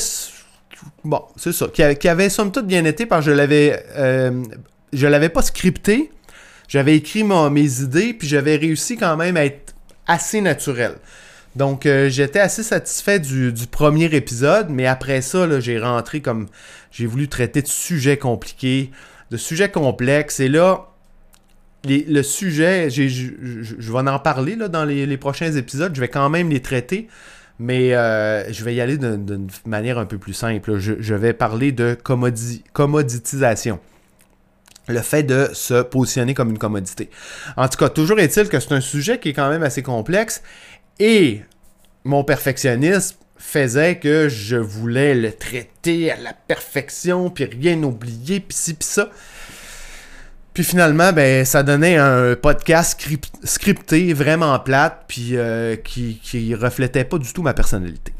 Bon, 1.04 1.22
c'est 1.36 1.52
ça. 1.52 1.68
Qui, 1.68 2.08
avait 2.08 2.28
somme 2.28 2.52
toute 2.52 2.66
bien 2.66 2.84
été 2.84 3.06
parce 3.06 3.24
que 3.24 3.30
je 3.30 3.36
l'avais. 3.36 3.84
Euh, 3.96 4.42
je 4.92 5.06
l'avais 5.06 5.28
pas 5.28 5.42
scripté. 5.42 6.10
J'avais 6.68 6.96
écrit 6.96 7.22
mes 7.22 7.80
idées, 7.80 8.12
puis 8.12 8.26
j'avais 8.26 8.56
réussi 8.56 8.96
quand 8.96 9.16
même 9.16 9.36
à 9.36 9.44
être 9.44 9.74
assez 10.06 10.40
naturel. 10.40 10.96
Donc, 11.54 11.86
euh, 11.86 12.10
j'étais 12.10 12.40
assez 12.40 12.62
satisfait 12.62 13.18
du, 13.18 13.52
premier 13.70 14.14
épisode, 14.14 14.68
mais 14.68 14.86
après 14.86 15.22
ça, 15.22 15.60
j'ai 15.60 15.78
rentré 15.78 16.20
comme. 16.20 16.48
J'ai 16.90 17.06
voulu 17.06 17.28
traiter 17.28 17.62
de 17.62 17.66
sujets 17.66 18.16
compliqués, 18.16 18.90
de 19.30 19.36
sujets 19.36 19.70
complexes. 19.70 20.40
Et 20.40 20.48
là, 20.48 20.88
le 21.86 22.22
sujet, 22.22 22.90
je 22.90 23.92
vais 23.92 24.10
en 24.10 24.18
parler 24.18 24.56
là, 24.56 24.68
dans 24.68 24.84
les, 24.84 25.16
prochains 25.16 25.52
épisodes. 25.52 25.94
Je 25.94 26.00
vais 26.00 26.08
quand 26.08 26.28
même 26.28 26.50
les 26.50 26.60
traiter, 26.60 27.08
mais 27.58 27.94
euh, 27.94 28.52
je 28.52 28.64
vais 28.64 28.74
y 28.74 28.80
aller 28.80 28.98
d'une 28.98 29.48
manière 29.64 29.98
un 29.98 30.06
peu 30.06 30.18
plus 30.18 30.34
simple. 30.34 30.78
Je, 30.78 31.14
vais 31.14 31.32
parler 31.32 31.72
de 31.72 31.96
commoditisation 32.72 33.80
le 34.88 35.00
fait 35.00 35.24
de 35.24 35.48
se 35.52 35.82
positionner 35.82 36.34
comme 36.34 36.50
une 36.50 36.58
commodité. 36.58 37.10
En 37.56 37.68
tout 37.68 37.76
cas, 37.76 37.88
toujours 37.88 38.20
est-il 38.20 38.48
que 38.48 38.60
c'est 38.60 38.72
un 38.72 38.80
sujet 38.80 39.18
qui 39.18 39.30
est 39.30 39.32
quand 39.32 39.50
même 39.50 39.64
assez 39.64 39.82
complexe 39.82 40.42
et 41.00 41.42
mon 42.04 42.22
perfectionnisme 42.22 43.16
faisait 43.36 43.98
que 43.98 44.28
je 44.28 44.56
voulais 44.56 45.14
le 45.14 45.32
traiter 45.32 46.10
à 46.10 46.16
la 46.16 46.32
perfection, 46.32 47.30
puis 47.30 47.44
rien 47.44 47.82
oublier, 47.82 48.40
puis 48.40 48.56
ci, 48.56 48.74
puis 48.74 48.88
ça. 48.88 49.10
Puis 50.56 50.64
finalement, 50.64 51.12
ben, 51.12 51.44
ça 51.44 51.62
donnait 51.62 51.98
un 51.98 52.34
podcast 52.34 52.98
scripté, 53.44 54.14
vraiment 54.14 54.58
plate, 54.58 55.04
puis 55.06 55.32
euh, 55.36 55.76
qui, 55.76 56.18
qui 56.22 56.54
reflétait 56.54 57.04
pas 57.04 57.18
du 57.18 57.30
tout 57.34 57.42
ma 57.42 57.52
personnalité. 57.52 58.14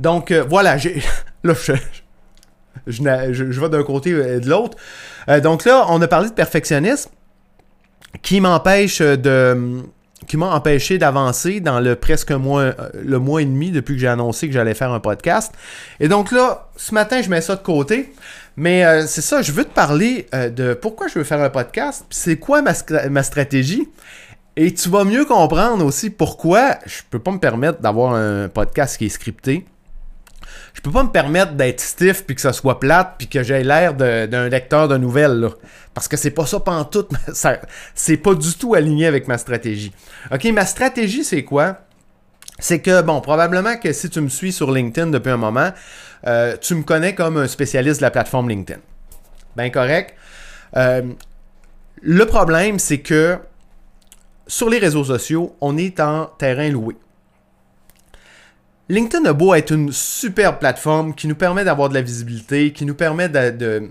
Donc 0.00 0.32
euh, 0.32 0.42
voilà, 0.42 0.76
j'ai. 0.76 1.00
Là, 1.44 1.54
je, 1.54 1.72
je, 2.88 3.60
vais 3.60 3.68
d'un 3.68 3.84
côté 3.84 4.10
et 4.10 4.40
de 4.40 4.50
l'autre. 4.50 4.76
Euh, 5.28 5.38
donc 5.38 5.64
là, 5.64 5.86
on 5.88 6.02
a 6.02 6.08
parlé 6.08 6.30
de 6.30 6.34
perfectionnisme 6.34 7.12
qui 8.20 8.40
m'empêche 8.40 9.00
de 9.00 9.84
qui 10.26 10.36
m'a 10.36 10.46
empêché 10.46 10.98
d'avancer 10.98 11.60
dans 11.60 11.80
le 11.80 11.96
presque 11.96 12.30
mois, 12.30 12.62
euh, 12.62 12.72
le 12.94 13.18
mois 13.18 13.42
et 13.42 13.44
demi 13.44 13.70
depuis 13.70 13.94
que 13.94 14.00
j'ai 14.00 14.08
annoncé 14.08 14.46
que 14.46 14.54
j'allais 14.54 14.74
faire 14.74 14.92
un 14.92 15.00
podcast. 15.00 15.52
Et 16.00 16.08
donc 16.08 16.32
là, 16.32 16.68
ce 16.76 16.94
matin, 16.94 17.20
je 17.20 17.28
mets 17.28 17.40
ça 17.40 17.56
de 17.56 17.62
côté. 17.62 18.12
Mais 18.56 18.84
euh, 18.84 19.06
c'est 19.06 19.20
ça, 19.20 19.42
je 19.42 19.52
veux 19.52 19.64
te 19.64 19.74
parler 19.74 20.28
de 20.32 20.74
pourquoi 20.74 21.08
je 21.08 21.18
veux 21.18 21.24
faire 21.24 21.40
un 21.40 21.50
podcast, 21.50 22.06
c'est 22.10 22.36
quoi 22.36 22.62
ma, 22.62 22.72
ma, 23.10 23.22
stratégie. 23.24 23.88
Et 24.56 24.72
tu 24.72 24.88
vas 24.88 25.02
mieux 25.02 25.24
comprendre 25.24 25.84
aussi 25.84 26.10
pourquoi 26.10 26.78
je 26.86 27.00
peux 27.10 27.18
pas 27.18 27.32
me 27.32 27.40
permettre 27.40 27.80
d'avoir 27.80 28.14
un 28.14 28.48
podcast 28.48 28.96
qui 28.96 29.06
est 29.06 29.08
scripté 29.08 29.66
je 30.74 30.80
peux 30.80 30.90
pas 30.90 31.04
me 31.04 31.10
permettre 31.10 31.52
d'être 31.52 31.80
stiff 31.80 32.24
puis 32.26 32.34
que 32.34 32.40
ça 32.40 32.52
soit 32.52 32.80
plate 32.80 33.14
puis 33.16 33.28
que 33.28 33.42
j'ai 33.42 33.62
l'air 33.62 33.94
d'un 33.94 34.48
lecteur 34.48 34.88
de 34.88 34.96
nouvelles 34.96 35.40
là. 35.40 35.48
Parce 35.94 36.08
que 36.08 36.16
c'est 36.16 36.30
pas 36.30 36.44
ça 36.44 36.60
pantoute 36.60 37.10
c'est 37.94 38.16
pas 38.16 38.34
du 38.34 38.54
tout 38.54 38.74
aligné 38.74 39.06
avec 39.06 39.28
ma 39.28 39.38
stratégie. 39.38 39.92
OK, 40.32 40.44
ma 40.46 40.66
stratégie 40.66 41.24
c'est 41.24 41.44
quoi? 41.44 41.78
C'est 42.58 42.80
que 42.80 43.02
bon, 43.02 43.20
probablement 43.20 43.76
que 43.76 43.92
si 43.92 44.10
tu 44.10 44.20
me 44.20 44.28
suis 44.28 44.52
sur 44.52 44.70
LinkedIn 44.70 45.08
depuis 45.08 45.30
un 45.30 45.36
moment, 45.36 45.70
euh, 46.26 46.56
tu 46.60 46.74
me 46.74 46.82
connais 46.82 47.14
comme 47.14 47.36
un 47.36 47.48
spécialiste 47.48 48.00
de 48.00 48.02
la 48.02 48.10
plateforme 48.10 48.48
LinkedIn. 48.48 48.80
Ben 49.56 49.70
correct. 49.70 50.14
Euh, 50.76 51.02
le 52.02 52.26
problème 52.26 52.78
c'est 52.78 53.00
que 53.00 53.38
sur 54.46 54.68
les 54.68 54.78
réseaux 54.78 55.04
sociaux, 55.04 55.56
on 55.60 55.76
est 55.78 56.00
en 56.00 56.26
terrain 56.26 56.68
loué. 56.68 56.96
LinkedIn 58.88 59.24
a 59.24 59.32
beau 59.32 59.54
être 59.54 59.72
une 59.72 59.92
super 59.92 60.58
plateforme 60.58 61.14
qui 61.14 61.26
nous 61.26 61.34
permet 61.34 61.64
d'avoir 61.64 61.88
de 61.88 61.94
la 61.94 62.02
visibilité, 62.02 62.72
qui 62.72 62.84
nous 62.84 62.94
permet 62.94 63.30
de, 63.30 63.90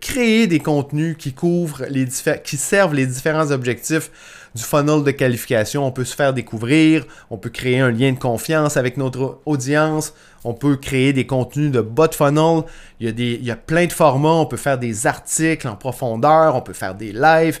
créer 0.00 0.46
des 0.46 0.60
contenus 0.60 1.16
qui 1.18 1.32
couvrent 1.32 1.84
les 1.88 2.06
qui 2.44 2.56
servent 2.56 2.94
les 2.94 3.06
différents 3.06 3.50
objectifs 3.50 4.10
du 4.54 4.62
funnel 4.62 5.02
de 5.02 5.10
qualification. 5.10 5.86
On 5.86 5.92
peut 5.92 6.04
se 6.04 6.14
faire 6.14 6.32
découvrir, 6.32 7.04
on 7.30 7.38
peut 7.38 7.50
créer 7.50 7.80
un 7.80 7.90
lien 7.90 8.12
de 8.12 8.18
confiance 8.18 8.76
avec 8.76 8.96
notre 8.96 9.40
audience, 9.46 10.14
on 10.44 10.54
peut 10.54 10.76
créer 10.76 11.12
des 11.12 11.26
contenus 11.26 11.70
de 11.70 11.80
bot 11.80 12.12
funnel. 12.12 12.64
Il 13.00 13.06
y, 13.06 13.08
a 13.08 13.12
des, 13.12 13.32
il 13.34 13.44
y 13.44 13.50
a 13.50 13.56
plein 13.56 13.86
de 13.86 13.92
formats, 13.92 14.34
on 14.34 14.46
peut 14.46 14.56
faire 14.56 14.78
des 14.78 15.06
articles 15.06 15.66
en 15.68 15.76
profondeur, 15.76 16.54
on 16.56 16.60
peut 16.60 16.72
faire 16.72 16.94
des 16.94 17.12
lives. 17.12 17.60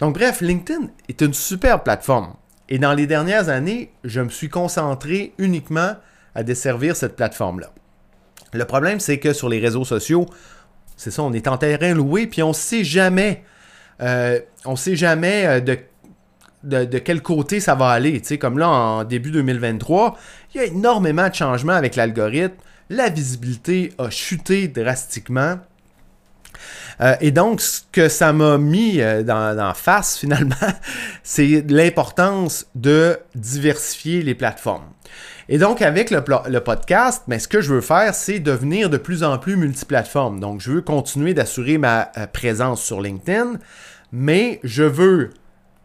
Donc 0.00 0.14
bref, 0.14 0.40
LinkedIn 0.40 0.88
est 1.08 1.20
une 1.20 1.34
super 1.34 1.82
plateforme. 1.82 2.34
Et 2.68 2.78
dans 2.78 2.94
les 2.94 3.06
dernières 3.06 3.48
années, 3.48 3.92
je 4.04 4.20
me 4.20 4.30
suis 4.30 4.48
concentré 4.48 5.34
uniquement 5.38 5.94
à 6.34 6.42
desservir 6.42 6.96
cette 6.96 7.16
plateforme-là. 7.16 7.70
Le 8.54 8.64
problème, 8.64 9.00
c'est 9.00 9.18
que 9.18 9.32
sur 9.32 9.48
les 9.48 9.60
réseaux 9.60 9.84
sociaux, 9.84 10.26
c'est 11.02 11.10
ça, 11.10 11.22
on 11.22 11.32
est 11.32 11.48
en 11.48 11.56
terrain 11.58 11.94
loué, 11.94 12.28
puis 12.28 12.42
on 12.42 12.50
ne 12.50 12.54
sait 12.54 12.84
jamais, 12.84 13.42
euh, 14.00 14.38
on 14.64 14.76
sait 14.76 14.94
jamais 14.94 15.46
euh, 15.46 15.60
de, 15.60 15.78
de, 16.84 16.98
quel 16.98 17.22
côté 17.22 17.58
ça 17.58 17.74
va 17.74 17.88
aller. 17.88 18.22
Comme 18.40 18.56
là, 18.56 18.68
en 18.68 19.04
début 19.04 19.32
2023, 19.32 20.16
il 20.54 20.58
y 20.58 20.60
a 20.60 20.66
énormément 20.66 21.28
de 21.28 21.34
changements 21.34 21.72
avec 21.72 21.96
l'algorithme. 21.96 22.54
La 22.88 23.08
visibilité 23.08 23.92
a 23.98 24.10
chuté 24.10 24.68
drastiquement. 24.68 25.58
Euh, 27.00 27.16
et 27.20 27.32
donc, 27.32 27.60
ce 27.60 27.80
que 27.90 28.08
ça 28.08 28.32
m'a 28.32 28.58
mis 28.58 29.00
euh, 29.00 29.24
dans, 29.24 29.72
face, 29.74 30.18
finalement, 30.20 30.54
c'est 31.24 31.64
l'importance 31.68 32.66
de 32.76 33.18
diversifier 33.34 34.22
les 34.22 34.36
plateformes. 34.36 34.86
Et 35.52 35.58
donc, 35.58 35.82
avec 35.82 36.10
le, 36.10 36.58
podcast, 36.60 37.24
ben, 37.28 37.38
ce 37.38 37.46
que 37.46 37.60
je 37.60 37.74
veux 37.74 37.82
faire, 37.82 38.14
c'est 38.14 38.40
devenir 38.40 38.88
de 38.88 38.96
plus 38.96 39.22
en 39.22 39.36
plus 39.36 39.56
multiplateforme. 39.56 40.40
Donc, 40.40 40.62
je 40.62 40.72
veux 40.72 40.80
continuer 40.80 41.34
d'assurer 41.34 41.76
ma 41.76 42.10
euh, 42.16 42.26
présence 42.26 42.82
sur 42.82 43.02
LinkedIn, 43.02 43.58
mais 44.12 44.60
je 44.64 44.82
veux 44.82 45.28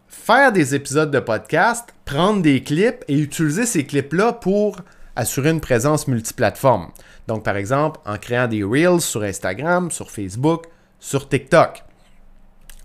faire 0.08 0.54
des 0.54 0.74
épisodes 0.74 1.12
de 1.12 1.20
podcast, 1.20 1.84
prendre 2.06 2.42
des 2.42 2.64
clips 2.64 3.04
et 3.10 3.20
utiliser 3.20 3.66
ces 3.66 3.86
clips-là 3.86 4.32
pour 4.32 4.78
assurer 5.18 5.50
une 5.50 5.60
présence 5.60 6.08
multiplateforme. 6.08 6.88
Donc, 7.28 7.44
par 7.44 7.58
exemple, 7.58 8.00
en 8.06 8.18
créant 8.18 8.48
des 8.48 8.64
Reels 8.64 9.02
sur 9.02 9.24
Instagram, 9.24 9.92
sur 9.92 10.10
Facebook, 10.12 10.64
sur 10.98 11.28
TikTok, 11.28 11.84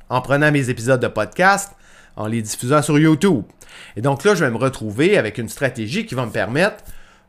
en 0.08 0.20
prenant 0.20 0.50
mes 0.50 0.68
épisodes 0.68 1.00
de 1.00 1.06
podcast, 1.06 1.70
en 2.16 2.26
les 2.26 2.42
diffusant 2.42 2.82
sur 2.82 2.98
YouTube. 2.98 3.44
Et 3.96 4.02
donc 4.02 4.24
là, 4.24 4.34
je 4.34 4.44
vais 4.44 4.50
me 4.50 4.56
retrouver 4.56 5.18
avec 5.18 5.38
une 5.38 5.48
stratégie 5.48 6.06
qui 6.06 6.14
va 6.14 6.26
me 6.26 6.30
permettre 6.30 6.84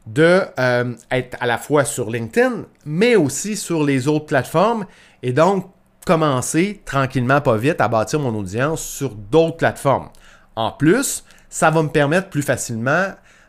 de 0.07 0.41
euh, 0.59 0.93
être 1.11 1.37
à 1.39 1.45
la 1.45 1.57
fois 1.57 1.85
sur 1.85 2.09
LinkedIn, 2.09 2.65
mais 2.85 3.15
aussi 3.15 3.55
sur 3.55 3.83
les 3.83 4.07
autres 4.07 4.25
plateformes, 4.25 4.85
et 5.21 5.31
donc 5.31 5.69
commencer 6.05 6.81
tranquillement, 6.85 7.39
pas 7.39 7.55
vite, 7.55 7.79
à 7.79 7.87
bâtir 7.87 8.19
mon 8.19 8.35
audience 8.35 8.83
sur 8.83 9.15
d'autres 9.15 9.57
plateformes. 9.57 10.09
En 10.55 10.71
plus, 10.71 11.23
ça 11.49 11.71
va 11.71 11.83
me 11.83 11.89
permettre 11.89 12.29
plus 12.29 12.41
facilement 12.41 13.07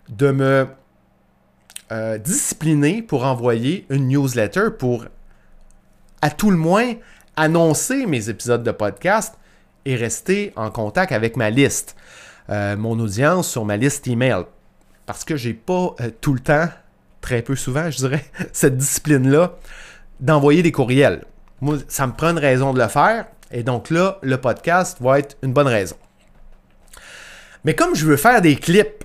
de 0.09 0.31
me 0.31 0.67
euh, 1.91 2.19
discipliner 2.19 3.03
pour 3.03 3.25
envoyer 3.25 3.87
une 3.91 4.09
newsletter 4.09 4.69
pour, 4.79 5.07
à 6.23 6.31
tout 6.31 6.51
le 6.51 6.57
moins, 6.57 6.93
annoncer 7.37 8.07
mes 8.07 8.29
épisodes 8.29 8.63
de 8.63 8.71
podcast 8.71 9.35
et 9.85 9.97
rester 9.97 10.53
en 10.57 10.71
contact 10.71 11.13
avec 11.13 11.37
ma 11.37 11.51
liste, 11.51 11.97
euh, 12.51 12.77
mon 12.77 12.99
audience 12.99 13.49
sur 13.49 13.65
ma 13.65 13.77
liste 13.77 14.07
email. 14.07 14.45
Parce 15.07 15.25
que 15.25 15.37
j'ai 15.37 15.55
pas 15.55 15.95
euh, 16.01 16.11
tout 16.21 16.35
le 16.35 16.41
temps, 16.41 16.69
très 17.21 17.43
peu 17.43 17.57
souvent, 17.57 17.91
je 17.91 17.99
dirais, 17.99 18.25
cette 18.53 18.77
discipline-là 18.77 19.55
d'envoyer 20.21 20.63
des 20.63 20.73
courriels. 20.73 21.25
Moi, 21.61 21.79
ça 21.89 22.07
me 22.07 22.13
prend 22.13 22.31
une 22.31 22.39
raison 22.39 22.73
de 22.73 22.81
le 22.81 22.89
faire. 22.89 23.27
Et 23.51 23.63
donc 23.63 23.91
là, 23.91 24.19
le 24.23 24.37
podcast 24.39 24.99
va 25.01 25.19
être 25.19 25.37
une 25.43 25.53
bonne 25.53 25.69
raison. 25.69 25.97
Mais 27.65 27.75
comme 27.75 27.95
je 27.95 28.05
veux 28.05 28.17
faire 28.17 28.41
des 28.43 28.57
clips, 28.57 29.05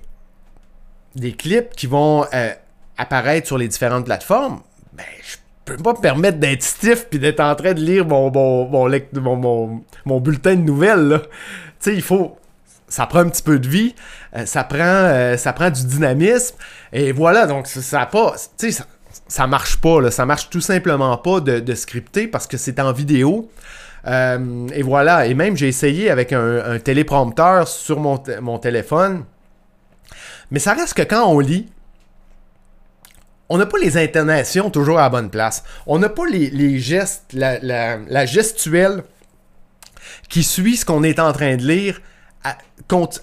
des 1.15 1.33
clips 1.33 1.75
qui 1.75 1.87
vont 1.87 2.25
euh, 2.33 2.53
apparaître 2.97 3.47
sur 3.47 3.57
les 3.57 3.67
différentes 3.67 4.05
plateformes, 4.05 4.61
ben, 4.93 5.05
je 5.21 5.37
peux 5.75 5.83
pas 5.83 5.93
me 5.93 6.01
permettre 6.01 6.37
d'être 6.37 6.63
stiff 6.63 7.07
puis 7.09 7.19
d'être 7.19 7.39
en 7.39 7.55
train 7.55 7.73
de 7.73 7.79
lire 7.79 8.05
mon, 8.05 8.31
mon, 8.31 9.83
mon, 10.05 10.19
bulletin 10.19 10.55
de 10.55 10.61
nouvelles. 10.61 11.21
Tu 11.23 11.29
sais, 11.79 11.95
il 11.95 12.01
faut. 12.01 12.37
Ça 12.87 13.05
prend 13.05 13.19
un 13.19 13.29
petit 13.29 13.43
peu 13.43 13.59
de 13.59 13.67
vie, 13.67 13.93
euh, 14.35 14.47
ça, 14.47 14.63
prend, 14.63 14.79
euh, 14.79 15.37
ça 15.37 15.53
prend 15.53 15.69
du 15.69 15.85
dynamisme. 15.85 16.55
Et 16.91 17.11
voilà, 17.11 17.45
donc 17.45 17.67
ça, 17.67 18.07
pas. 18.07 18.33
Tu 18.57 18.71
sais, 18.71 18.83
ça, 19.27 19.45
marche 19.45 19.77
pas, 19.77 20.01
là, 20.01 20.09
ça 20.09 20.25
marche 20.25 20.49
tout 20.49 20.61
simplement 20.61 21.15
pas 21.17 21.39
de, 21.39 21.75
scripter 21.75 22.27
parce 22.27 22.47
que 22.47 22.57
c'est 22.57 22.79
en 22.79 22.91
vidéo. 22.91 23.51
Euh, 24.07 24.67
et 24.73 24.81
voilà, 24.81 25.27
et 25.27 25.35
même 25.35 25.55
j'ai 25.55 25.67
essayé 25.67 26.09
avec 26.09 26.33
un, 26.33 26.79
téléprompteur 26.79 27.67
sur 27.67 27.99
mon, 27.99 28.19
mon 28.41 28.57
téléphone. 28.57 29.23
Mais 30.49 30.59
ça 30.59 30.73
reste 30.73 30.95
que 30.95 31.03
quand 31.03 31.27
on 31.27 31.39
lit, 31.39 31.67
on 33.49 33.57
n'a 33.57 33.65
pas 33.65 33.79
les 33.79 33.97
intonations 33.97 34.69
toujours 34.69 34.99
à 34.99 35.03
la 35.03 35.09
bonne 35.09 35.29
place. 35.29 35.63
On 35.87 35.97
n'a 35.99 36.09
pas 36.09 36.25
les, 36.27 36.79
gestes, 36.79 37.33
la, 37.33 38.25
gestuelle 38.25 39.03
qui 40.29 40.43
suit 40.43 40.77
ce 40.77 40.85
qu'on 40.85 41.03
est 41.03 41.19
en 41.19 41.33
train 41.33 41.57
de 41.57 41.63
lire 41.63 41.99
à, 42.43 42.57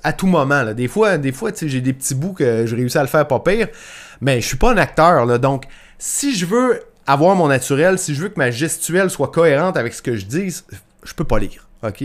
à 0.02 0.12
tout 0.12 0.26
moment. 0.26 0.64
Des 0.75 0.88
fois, 0.88 1.16
des 1.16 1.33
fois 1.33 1.52
j'ai 1.54 1.80
des 1.80 1.92
petits 1.92 2.14
bouts 2.14 2.33
que 2.33 2.66
je 2.66 2.75
réussis 2.75 2.99
à 2.99 3.02
le 3.02 3.09
faire 3.09 3.26
pas 3.26 3.38
pire, 3.40 3.68
mais 4.21 4.40
je 4.40 4.47
suis 4.47 4.56
pas 4.56 4.73
un 4.73 4.78
acteur. 4.78 5.38
Donc, 5.38 5.66
si 5.99 6.35
je 6.35 6.45
veux 6.45 6.83
avoir 7.06 7.37
mon 7.37 7.47
naturel, 7.47 7.99
si 7.99 8.14
je 8.14 8.23
veux 8.23 8.28
que 8.28 8.38
ma 8.38 8.50
gestuelle 8.50 9.11
soit 9.11 9.30
cohérente 9.30 9.76
avec 9.76 9.95
ce 9.95 10.02
que 10.02 10.16
je 10.16 10.26
dis, 10.26 10.62
je 11.04 11.14
peux 11.14 11.25
pas 11.25 11.38
lire. 11.38 11.68
OK? 11.85 12.02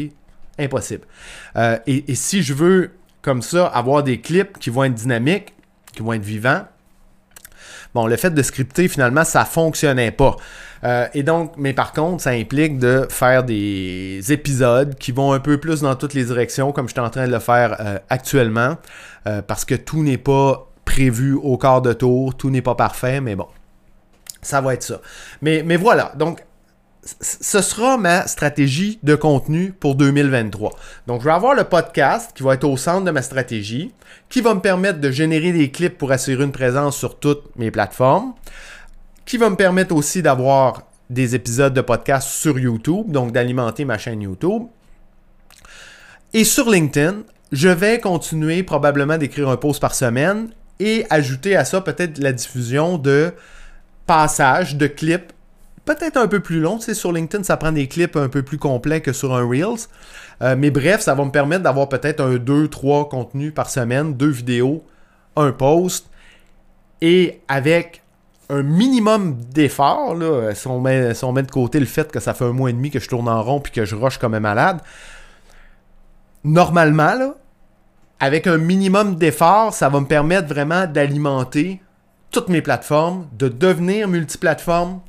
Impossible. 0.59 1.05
Euh, 1.55 1.79
et 1.87 2.13
si 2.13 2.43
je 2.43 2.53
veux, 2.53 2.91
comme 3.23 3.41
ça, 3.41 3.65
avoir 3.65 4.03
des 4.03 4.21
clips 4.21 4.59
qui 4.59 4.69
vont 4.69 4.83
être 4.83 4.93
dynamiques, 4.93 5.55
qui 5.93 6.03
vont 6.03 6.13
être 6.13 6.23
vivants, 6.23 6.65
Bon, 7.93 8.07
le 8.07 8.15
fait 8.15 8.31
de 8.31 8.41
scripter, 8.41 8.87
finalement, 8.87 9.23
ça 9.23 9.43
fonctionnait 9.43 10.11
pas. 10.11 10.37
Euh, 10.83 11.07
et 11.13 11.23
donc, 11.23 11.53
mais 11.57 11.73
par 11.73 11.91
contre, 11.91 12.23
ça 12.23 12.31
implique 12.31 12.79
de 12.79 13.05
faire 13.09 13.43
des 13.43 14.21
épisodes 14.29 14.95
qui 14.95 15.11
vont 15.11 15.33
un 15.33 15.39
peu 15.39 15.57
plus 15.57 15.81
dans 15.81 15.95
toutes 15.95 16.13
les 16.13 16.25
directions, 16.25 16.71
comme 16.71 16.87
je 16.87 16.93
suis 16.93 17.01
en 17.01 17.09
train 17.09 17.27
de 17.27 17.31
le 17.31 17.39
faire 17.39 17.75
euh, 17.79 17.99
actuellement, 18.09 18.77
euh, 19.27 19.41
parce 19.41 19.65
que 19.65 19.75
tout 19.75 20.03
n'est 20.03 20.17
pas 20.17 20.69
prévu 20.85 21.33
au 21.33 21.57
quart 21.57 21.81
de 21.81 21.93
tour, 21.93 22.35
tout 22.35 22.49
n'est 22.49 22.61
pas 22.61 22.75
parfait, 22.75 23.21
mais 23.21 23.35
bon, 23.35 23.47
ça 24.41 24.61
va 24.61 24.73
être 24.73 24.83
ça. 24.83 25.01
Mais, 25.41 25.61
mais 25.63 25.75
voilà, 25.75 26.13
donc, 26.15 26.43
ce 27.03 27.61
sera 27.61 27.97
ma 27.97 28.27
stratégie 28.27 28.99
de 29.01 29.15
contenu 29.15 29.73
pour 29.73 29.95
2023. 29.95 30.71
Donc, 31.07 31.21
je 31.21 31.25
vais 31.25 31.31
avoir 31.31 31.55
le 31.55 31.63
podcast 31.63 32.31
qui 32.35 32.43
va 32.43 32.53
être 32.53 32.63
au 32.63 32.77
centre 32.77 33.03
de 33.03 33.11
ma 33.11 33.23
stratégie, 33.23 33.91
qui 34.29 34.41
va 34.41 34.53
me 34.53 34.59
permettre 34.59 34.99
de 34.99 35.09
générer 35.09 35.51
des 35.51 35.71
clips 35.71 35.97
pour 35.97 36.11
assurer 36.11 36.43
une 36.43 36.51
présence 36.51 36.95
sur 36.95 37.17
toutes 37.17 37.55
mes 37.55 37.71
plateformes, 37.71 38.33
qui 39.25 39.37
va 39.37 39.49
me 39.49 39.55
permettre 39.55 39.95
aussi 39.95 40.21
d'avoir 40.21 40.83
des 41.09 41.35
épisodes 41.35 41.73
de 41.73 41.81
podcast 41.81 42.29
sur 42.29 42.59
YouTube, 42.59 43.11
donc 43.11 43.31
d'alimenter 43.31 43.83
ma 43.83 43.97
chaîne 43.97 44.21
YouTube. 44.21 44.63
Et 46.33 46.43
sur 46.43 46.69
LinkedIn, 46.69 47.23
je 47.51 47.67
vais 47.67 47.99
continuer 47.99 48.63
probablement 48.63 49.17
d'écrire 49.17 49.49
un 49.49 49.57
post 49.57 49.81
par 49.81 49.95
semaine 49.95 50.49
et 50.79 51.05
ajouter 51.09 51.55
à 51.55 51.65
ça 51.65 51.81
peut-être 51.81 52.19
la 52.19 52.31
diffusion 52.31 52.97
de 52.97 53.33
passages, 54.05 54.75
de 54.77 54.87
clips 54.87 55.33
peut-être 55.95 56.17
un 56.17 56.27
peu 56.27 56.39
plus 56.39 56.59
long. 56.59 56.77
Tu 56.77 56.85
sais, 56.85 56.93
sur 56.93 57.11
LinkedIn, 57.11 57.43
ça 57.43 57.57
prend 57.57 57.71
des 57.71 57.87
clips 57.87 58.15
un 58.15 58.29
peu 58.29 58.43
plus 58.43 58.57
complets 58.57 59.01
que 59.01 59.13
sur 59.13 59.33
un 59.33 59.47
Reels. 59.47 59.87
Euh, 60.41 60.55
mais 60.57 60.71
bref, 60.71 61.01
ça 61.01 61.13
va 61.13 61.23
me 61.25 61.31
permettre 61.31 61.63
d'avoir 61.63 61.89
peut-être 61.89 62.21
un 62.21 62.35
2-3 62.35 63.09
contenus 63.09 63.53
par 63.53 63.69
semaine, 63.69 64.15
deux 64.15 64.29
vidéos, 64.29 64.83
un 65.35 65.51
post. 65.51 66.09
Et 67.01 67.41
avec 67.47 68.01
un 68.49 68.63
minimum 68.63 69.37
d'effort, 69.53 70.15
si, 70.53 70.67
on 70.67 70.79
met, 70.81 71.13
si 71.13 71.23
on 71.23 71.31
met 71.31 71.43
de 71.43 71.51
côté 71.51 71.79
le 71.79 71.85
fait 71.85 72.11
que 72.11 72.19
ça 72.19 72.33
fait 72.33 72.45
un 72.45 72.51
mois 72.51 72.69
et 72.69 72.73
demi 72.73 72.91
que 72.91 72.99
je 72.99 73.07
tourne 73.07 73.29
en 73.29 73.41
rond 73.41 73.59
puis 73.61 73.71
que 73.71 73.85
je 73.85 73.95
rush 73.95 74.17
comme 74.17 74.33
un 74.33 74.39
malade, 74.39 74.81
normalement, 76.43 77.13
là, 77.15 77.35
avec 78.19 78.47
un 78.47 78.57
minimum 78.57 79.15
d'effort, 79.15 79.73
ça 79.73 79.89
va 79.89 79.99
me 79.99 80.05
permettre 80.05 80.47
vraiment 80.47 80.85
d'alimenter 80.85 81.81
toutes 82.29 82.49
mes 82.49 82.61
plateformes, 82.61 83.27
de 83.37 83.47
devenir 83.47 84.07
multiplateforme, 84.07 85.01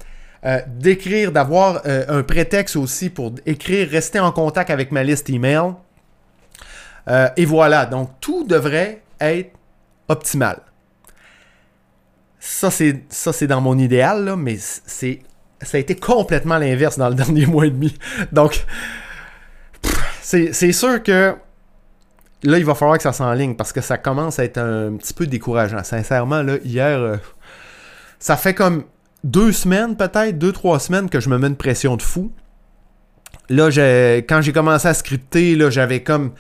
euh, 0.45 0.61
d'écrire, 0.67 1.31
d'avoir 1.31 1.83
euh, 1.87 2.05
un 2.09 2.25
prétexte 2.25 2.75
aussi 2.75 3.11
pour 3.11 3.33
écrire, 3.47 3.89
rester 3.89 4.19
en 4.19 4.33
contact 4.33 4.71
avec 4.71 4.91
ma 4.91 5.05
liste 5.05 5.31
email. 5.31 5.75
Euh, 7.09 7.29
et 7.37 7.45
voilà, 7.45 7.87
donc 7.87 8.11
tout 8.21 8.43
devrait 8.43 9.03
être 9.21 9.53
optimal. 10.09 10.59
Ça, 12.41 12.73
c'est, 12.73 13.05
ça, 13.09 13.33
c'est 13.33 13.47
dans 13.47 13.61
mon 13.61 13.79
idéal, 13.79 14.25
là, 14.25 14.35
mais 14.35 14.57
c'est, 14.59 15.21
ça 15.61 15.77
a 15.77 15.81
été 15.81 15.95
complètement 15.95 16.59
l'inverse 16.59 16.99
dans 16.99 17.09
le 17.09 17.15
dernier 17.23 17.47
mois 17.47 17.67
et 17.67 17.71
demi. 17.71 17.97
Donc, 18.33 18.65
c'est, 20.23 20.73
sûr 20.73 21.01
que 21.05 21.37
là, 22.43 22.59
il 22.59 22.65
va 22.65 22.75
falloir 22.75 22.97
que 22.97 23.05
ça 23.05 23.13
s'enligne 23.13 23.55
parce 23.55 23.73
que 23.73 23.81
ça 23.81 23.97
commence 23.97 24.41
à 24.41 24.45
être 24.45 24.59
un 24.59 24.97
petit 24.97 25.15
peu 25.15 25.29
décourageant. 25.29 25.85
Sincèrement, 25.85 26.43
là, 26.43 26.57
hier, 26.65 27.21
ça 28.19 28.37
fait 28.37 28.55
comme 28.55 28.87
deux 29.25 29.53
semaines, 29.53 29.97
peut-être, 29.97 30.39
deux, 30.39 30.53
trois 30.53 30.79
semaines 30.79 31.09
que 31.09 31.21
je 31.21 31.29
me 31.29 31.39
mets 31.39 31.47
une 31.47 31.57
pression 31.57 31.97
de 31.97 32.03
fou. 32.03 32.33
Là, 33.49 33.69
quand 34.29 34.41
j'ai 34.41 34.53
commencé 34.53 34.89
à 34.89 34.95
scripter, 34.95 35.57
là, 35.57 35.71
j'avais 35.71 36.03
comme. 36.03 36.33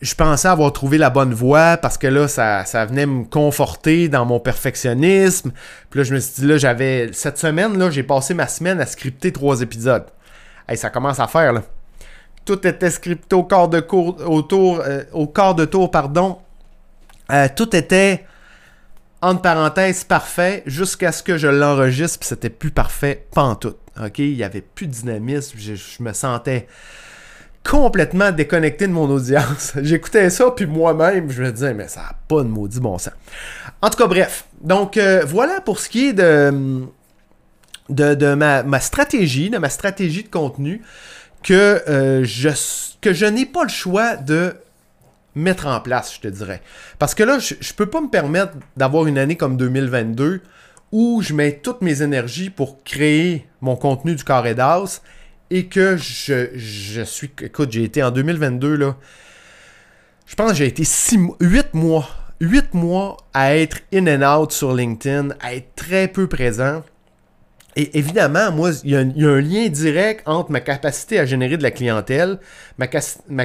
Je 0.00 0.14
pensais 0.14 0.46
avoir 0.46 0.72
trouvé 0.72 0.96
la 0.96 1.10
bonne 1.10 1.34
voie 1.34 1.76
parce 1.76 1.98
que 1.98 2.06
là, 2.06 2.28
ça, 2.28 2.64
ça 2.64 2.86
venait 2.86 3.06
me 3.06 3.24
conforter 3.24 4.08
dans 4.08 4.24
mon 4.24 4.38
perfectionnisme. 4.38 5.50
Puis 5.90 5.98
là, 5.98 6.04
je 6.04 6.14
me 6.14 6.20
suis 6.20 6.42
dit, 6.42 6.46
là, 6.46 6.56
j'avais. 6.56 7.10
Cette 7.12 7.38
semaine, 7.38 7.76
là, 7.78 7.90
j'ai 7.90 8.04
passé 8.04 8.34
ma 8.34 8.46
semaine 8.46 8.80
à 8.80 8.86
scripter 8.86 9.32
trois 9.32 9.60
épisodes. 9.60 10.04
Hey, 10.68 10.76
ça 10.76 10.90
commence 10.90 11.18
à 11.18 11.26
faire, 11.26 11.52
là. 11.52 11.62
Tout 12.44 12.64
était 12.66 12.90
scripté 12.90 13.34
au 13.34 13.44
quart 13.44 13.68
de 13.68 13.80
cours, 13.80 14.16
autour, 14.28 14.80
euh, 14.80 15.02
au 15.12 15.26
quart 15.26 15.54
de 15.54 15.64
tour, 15.64 15.90
pardon. 15.90 16.38
Euh, 17.30 17.48
tout 17.54 17.74
était 17.74 18.24
entre 19.22 19.40
parenthèses, 19.40 20.02
parfait, 20.02 20.64
jusqu'à 20.66 21.12
ce 21.12 21.22
que 21.22 21.38
je 21.38 21.46
l'enregistre, 21.46 22.18
puis 22.18 22.28
c'était 22.28 22.50
plus 22.50 22.72
parfait, 22.72 23.24
pantoute. 23.32 23.78
OK? 24.02 24.18
Il 24.18 24.36
n'y 24.36 24.42
avait 24.42 24.62
plus 24.62 24.88
de 24.88 24.92
dynamisme, 24.92 25.56
je, 25.58 26.02
me 26.02 26.12
sentais 26.12 26.66
complètement 27.64 28.32
déconnecté 28.32 28.88
de 28.88 28.92
mon 28.92 29.08
audience. 29.08 29.74
J'écoutais 29.82 30.28
ça, 30.28 30.50
puis 30.50 30.66
moi-même, 30.66 31.30
je 31.30 31.42
me 31.42 31.52
disais, 31.52 31.72
mais 31.72 31.86
ça 31.86 32.00
n'a 32.00 32.16
pas 32.26 32.42
de 32.42 32.48
maudit 32.48 32.80
bon 32.80 32.98
sens. 32.98 33.14
En 33.80 33.88
tout 33.88 33.96
cas, 33.96 34.08
bref. 34.08 34.46
Donc, 34.60 34.96
euh, 34.96 35.22
voilà 35.24 35.60
pour 35.60 35.78
ce 35.78 35.88
qui 35.88 36.08
est 36.08 36.12
de, 36.12 36.84
de, 37.88 38.34
ma, 38.34 38.80
stratégie, 38.80 39.50
de 39.50 39.58
ma 39.58 39.68
stratégie 39.68 40.24
de 40.24 40.28
contenu, 40.28 40.82
que, 41.44 41.82
euh, 41.88 42.24
je, 42.24 42.48
que 43.00 43.12
je 43.12 43.26
n'ai 43.26 43.46
pas 43.46 43.62
le 43.62 43.68
choix 43.68 44.16
de 44.16 44.56
mettre 45.34 45.66
en 45.66 45.80
place, 45.80 46.14
je 46.14 46.20
te 46.20 46.28
dirais. 46.28 46.62
Parce 46.98 47.14
que 47.14 47.22
là, 47.22 47.38
je, 47.38 47.54
ne 47.54 47.74
peux 47.76 47.86
pas 47.86 48.00
me 48.00 48.08
permettre 48.08 48.52
d'avoir 48.76 49.06
une 49.06 49.18
année 49.18 49.36
comme 49.36 49.56
2022 49.56 50.40
où 50.92 51.22
je 51.22 51.32
mets 51.32 51.60
toutes 51.62 51.80
mes 51.80 52.02
énergies 52.02 52.50
pour 52.50 52.82
créer 52.84 53.46
mon 53.60 53.76
contenu 53.76 54.14
du 54.14 54.24
carré 54.24 54.54
d'as 54.54 55.00
et 55.50 55.66
que 55.66 55.96
je, 55.96 56.50
je 56.54 57.02
suis... 57.02 57.30
Écoute, 57.40 57.72
j'ai 57.72 57.84
été 57.84 58.02
en 58.02 58.10
2022, 58.10 58.76
là... 58.76 58.96
Je 60.26 60.34
pense 60.34 60.52
que 60.52 60.56
j'ai 60.56 60.66
été 60.66 60.84
8 61.40 61.74
mois. 61.74 62.08
8 62.40 62.72
mois 62.72 63.18
à 63.34 63.54
être 63.54 63.82
in 63.92 64.06
and 64.06 64.22
out 64.40 64.52
sur 64.52 64.72
LinkedIn, 64.74 65.28
à 65.40 65.54
être 65.54 65.74
très 65.76 66.08
peu 66.08 66.26
présent. 66.26 66.82
Et 67.74 67.98
évidemment, 67.98 68.52
moi, 68.52 68.70
il 68.84 68.90
y, 68.90 68.96
a 68.96 69.00
un 69.00 69.40
lien 69.40 69.68
direct 69.68 70.22
entre 70.26 70.50
ma 70.50 70.60
capacité 70.60 71.18
à 71.18 71.24
générer 71.24 71.56
de 71.56 71.62
la 71.62 71.70
clientèle, 71.70 72.38
ma, 72.76 72.86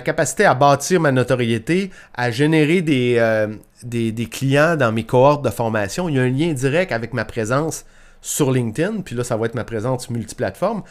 capacité 0.02 0.44
à 0.44 0.54
bâtir 0.54 1.00
ma 1.00 1.14
notoriété, 1.14 1.92
à 2.14 2.30
générer 2.30 2.84
euh, 2.90 3.48
des, 3.84 4.12
des, 4.12 4.26
clients 4.26 4.76
dans 4.76 4.92
mes 4.92 5.06
cohortes 5.06 5.46
de 5.46 5.50
formation. 5.50 6.10
Il 6.10 6.16
y 6.16 6.20
a 6.20 6.24
un 6.24 6.30
lien 6.30 6.52
direct 6.52 6.92
avec 6.92 7.14
ma 7.14 7.24
présence 7.24 7.86
sur 8.22 8.52
LinkedIn, 8.52 9.02
puis 9.06 9.16
là, 9.16 9.24
ça 9.24 9.38
va 9.38 9.46
être 9.46 9.56
ma 9.56 9.64
présence 9.64 10.10
multiplateforme. 10.10 10.84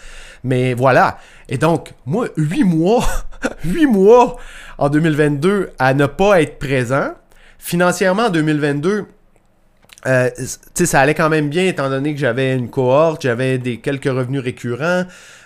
Mais 0.42 0.72
voilà. 0.72 1.18
Et 1.51 1.59
donc, 1.59 1.92
moi, 2.07 2.29
huit 2.38 2.64
mois, 2.64 3.05
huit 3.64 3.87
mois 3.87 4.37
en 4.79 4.88
2022 4.88 5.72
à 5.79 5.92
ne 5.92 6.07
pas 6.07 6.40
être 6.40 6.59
présent. 6.59 7.11
Financièrement, 7.59 8.27
en 8.27 8.31
2022, 8.31 9.07
euh, 10.07 10.31
ça 10.75 11.01
allait 11.01 11.14
quand 11.14 11.29
même 11.29 11.49
bien 11.49 11.66
étant 11.66 11.90
donné 11.90 12.14
que 12.14 12.21
j'avais 12.21 12.55
une 12.55 12.71
cohorte, 12.71 13.23
j'avais 13.23 13.59
des 13.59 13.79
quelques 13.79 14.05
revenus 14.05 14.40
récurrents. 14.40 15.05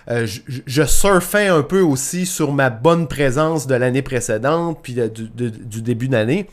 Euh, 0.09 0.27
je, 0.47 0.83
surfais 0.83 1.47
un 1.47 1.63
peu 1.63 1.81
aussi 1.81 2.25
sur 2.25 2.51
ma 2.53 2.69
bonne 2.69 3.07
présence 3.07 3.67
de 3.67 3.75
l'année 3.75 4.01
précédente 4.01 4.79
puis 4.81 4.93
du, 4.93 5.81
début 5.81 6.07
d'année. 6.07 6.47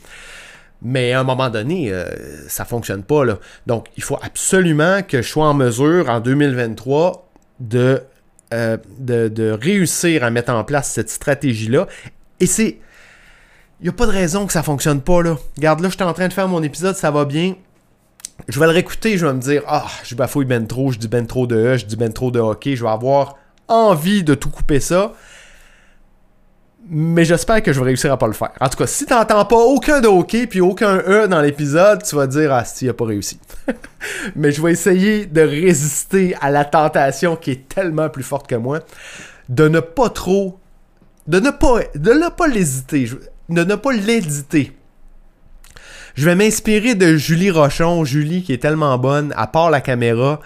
Mais 0.81 1.13
à 1.13 1.19
un 1.19 1.23
moment 1.23 1.49
donné, 1.49 1.91
euh, 1.91 2.05
ça 2.47 2.65
fonctionne 2.65 3.03
pas. 3.03 3.25
Là. 3.25 3.37
Donc, 3.67 3.87
il 3.97 4.03
faut 4.03 4.17
absolument 4.21 5.01
que 5.03 5.21
je 5.21 5.27
sois 5.27 5.45
en 5.45 5.53
mesure 5.53 6.09
en 6.09 6.19
2023 6.21 7.29
de, 7.59 8.01
de, 8.51 9.27
de 9.27 9.51
réussir 9.51 10.23
à 10.23 10.29
mettre 10.29 10.51
en 10.51 10.63
place 10.63 10.89
cette 10.89 11.09
stratégie-là. 11.09 11.87
Et 12.39 12.45
c'est. 12.45 12.79
Il 13.81 13.83
n'y 13.83 13.89
a 13.89 13.93
pas 13.93 14.07
de 14.07 14.11
raison 14.11 14.45
que 14.45 14.51
ça 14.51 14.63
fonctionne 14.63 14.99
pas. 14.99 15.21
Là. 15.21 15.37
Regarde, 15.55 15.79
là, 15.79 15.89
je 15.89 15.95
suis 15.95 16.03
en 16.03 16.13
train 16.13 16.27
de 16.27 16.33
faire 16.33 16.49
mon 16.49 16.61
épisode, 16.63 16.97
ça 16.97 17.11
va 17.11 17.23
bien 17.23 17.55
je 18.47 18.59
vais 18.59 18.65
le 18.65 18.71
réécouter, 18.71 19.17
je 19.17 19.25
vais 19.25 19.33
me 19.33 19.39
dire, 19.39 19.63
ah, 19.67 19.87
je 20.03 20.15
bafouille 20.15 20.45
ben 20.45 20.65
trop, 20.65 20.91
je 20.91 20.97
dis 20.97 21.07
ben 21.07 21.25
trop 21.27 21.47
de 21.47 21.55
E, 21.55 21.77
je 21.77 21.85
dis 21.85 21.95
ben 21.95 22.11
trop 22.11 22.31
de 22.31 22.39
hockey, 22.39 22.75
je 22.75 22.83
vais 22.83 22.89
avoir 22.89 23.37
envie 23.67 24.23
de 24.23 24.33
tout 24.35 24.49
couper 24.49 24.79
ça. 24.79 25.13
Mais 26.91 27.23
j'espère 27.23 27.61
que 27.61 27.71
je 27.71 27.79
vais 27.79 27.87
réussir 27.87 28.11
à 28.11 28.17
pas 28.17 28.25
le 28.25 28.33
faire. 28.33 28.51
En 28.59 28.67
tout 28.67 28.77
cas, 28.77 28.87
si 28.87 29.05
t'entends 29.05 29.45
pas 29.45 29.57
aucun 29.57 30.01
de 30.01 30.07
hockey 30.07 30.47
puis 30.47 30.59
aucun 30.59 30.97
E 30.97 31.27
dans 31.27 31.41
l'épisode, 31.41 32.01
tu 32.01 32.15
vas 32.15 32.25
dire, 32.25 32.51
ah, 32.51 32.65
si, 32.65 32.85
il 32.85 32.89
a 32.89 32.93
pas 32.93 33.05
réussi. 33.05 33.39
Mais 34.35 34.51
je 34.51 34.61
vais 34.61 34.71
essayer 34.71 35.27
de 35.27 35.41
résister 35.41 36.35
à 36.41 36.49
la 36.49 36.65
tentation 36.65 37.35
qui 37.35 37.51
est 37.51 37.69
tellement 37.69 38.09
plus 38.09 38.23
forte 38.23 38.47
que 38.47 38.55
moi, 38.55 38.79
de 39.49 39.67
ne 39.67 39.81
pas 39.81 40.09
trop, 40.09 40.57
de 41.27 41.39
ne 41.39 41.51
pas, 41.51 41.81
de 41.93 42.13
ne 42.13 42.29
pas 42.29 42.47
l'hésiter, 42.47 43.07
de 43.49 43.63
ne 43.63 43.75
pas 43.75 43.91
l'éditer 43.91 44.78
je 46.15 46.25
vais 46.25 46.35
m'inspirer 46.35 46.95
de 46.95 47.15
Julie 47.15 47.51
Rochon. 47.51 48.03
Julie 48.05 48.43
qui 48.43 48.53
est 48.53 48.57
tellement 48.57 48.97
bonne, 48.97 49.33
à 49.35 49.47
part 49.47 49.69
la 49.69 49.81
caméra. 49.81 50.39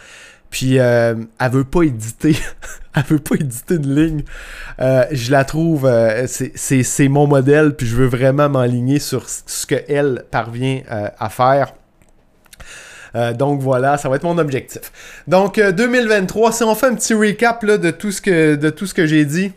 Puis 0.50 0.78
euh, 0.78 1.16
elle 1.40 1.52
veut 1.52 1.64
pas 1.64 1.82
éditer. 1.82 2.36
elle 2.96 3.04
veut 3.04 3.20
pas 3.20 3.36
éditer 3.36 3.76
une 3.76 3.96
ligne. 3.96 4.24
Euh, 4.80 5.06
je 5.12 5.32
la 5.32 5.46
trouve. 5.46 5.86
Euh, 5.86 6.28
c'est 6.28 7.08
mon 7.08 7.26
modèle. 7.26 7.76
Puis 7.76 7.88
je 7.88 7.96
veux 7.96 8.06
vraiment 8.06 8.50
m'aligner 8.50 9.00
sur 9.00 9.28
ce 9.28 9.66
qu'elle 9.66 10.26
parvient 10.30 10.82
à 10.90 11.30
faire. 11.30 11.74
donc 13.36 13.62
voilà, 13.62 13.98
ça 13.98 14.10
va 14.10 14.18
être 14.18 14.24
mon 14.24 14.38
objectif. 14.38 14.92
Donc 15.28 15.60
2023, 15.60 16.52
si 16.52 16.64
on 16.64 16.76
fait 16.76 16.88
un 16.88 16.96
petit 16.96 17.16
recap 17.16 17.66
de 17.66 17.90
tout 17.90 18.12
ce 18.12 18.22
que, 18.22 18.56
de 18.56 18.70
tout 18.70 18.86
ce 18.86 18.94
que 18.94 19.08
j'ai 19.08 19.26
dit, 19.26 19.52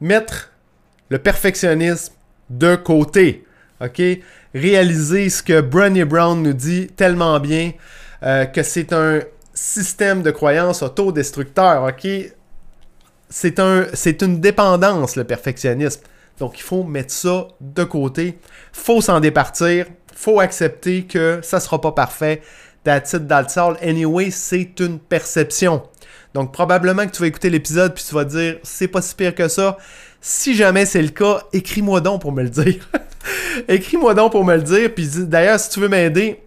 mettre 0.00 0.50
le 1.10 1.18
perfectionnisme 1.18 2.12
de 2.50 2.74
côté. 2.74 3.45
OK? 3.80 4.00
réaliser 4.56 5.28
ce 5.28 5.42
que 5.42 5.60
Brené 5.60 6.04
Brown 6.04 6.42
nous 6.42 6.52
dit 6.52 6.88
tellement 6.88 7.38
bien, 7.40 7.72
euh, 8.22 8.46
que 8.46 8.62
c'est 8.62 8.92
un 8.92 9.20
système 9.54 10.22
de 10.22 10.30
croyance 10.30 10.82
autodestructeur, 10.82 11.84
ok? 11.84 12.08
C'est 13.28 13.58
un, 13.60 13.86
une 14.22 14.40
dépendance, 14.40 15.16
le 15.16 15.24
perfectionnisme. 15.24 16.02
Donc, 16.38 16.58
il 16.58 16.62
faut 16.62 16.84
mettre 16.84 17.12
ça 17.12 17.48
de 17.60 17.84
côté. 17.84 18.38
faut 18.72 19.00
s'en 19.00 19.20
départir. 19.20 19.86
faut 20.14 20.40
accepter 20.40 21.04
que 21.04 21.40
ça 21.42 21.60
sera 21.60 21.80
pas 21.80 21.92
parfait. 21.92 22.42
That's 22.84 23.14
it, 23.14 23.26
that's 23.26 23.56
all. 23.56 23.76
Anyway, 23.82 24.30
c'est 24.30 24.78
une 24.78 24.98
perception. 24.98 25.82
Donc 26.34 26.52
probablement 26.52 27.06
que 27.06 27.12
tu 27.12 27.22
vas 27.22 27.28
écouter 27.28 27.48
l'épisode 27.48 27.94
puis 27.94 28.04
tu 28.06 28.14
vas 28.14 28.24
te 28.26 28.30
dire 28.30 28.58
c'est 28.62 28.88
pas 28.88 29.00
si 29.00 29.14
pire 29.14 29.34
que 29.34 29.48
ça. 29.48 29.78
Si 30.20 30.54
jamais 30.54 30.84
c'est 30.84 31.00
le 31.00 31.08
cas, 31.08 31.42
écris-moi 31.52 32.00
donc 32.02 32.20
pour 32.20 32.30
me 32.30 32.42
le 32.42 32.50
dire. 32.50 32.88
écris-moi 33.68 34.14
donc 34.14 34.32
pour 34.32 34.44
me 34.44 34.54
le 34.56 34.62
dire. 34.62 34.90
Puis 34.94 35.08
d'ailleurs, 35.14 35.58
si 35.58 35.70
tu 35.70 35.80
veux 35.80 35.88
m'aider, 35.88 36.40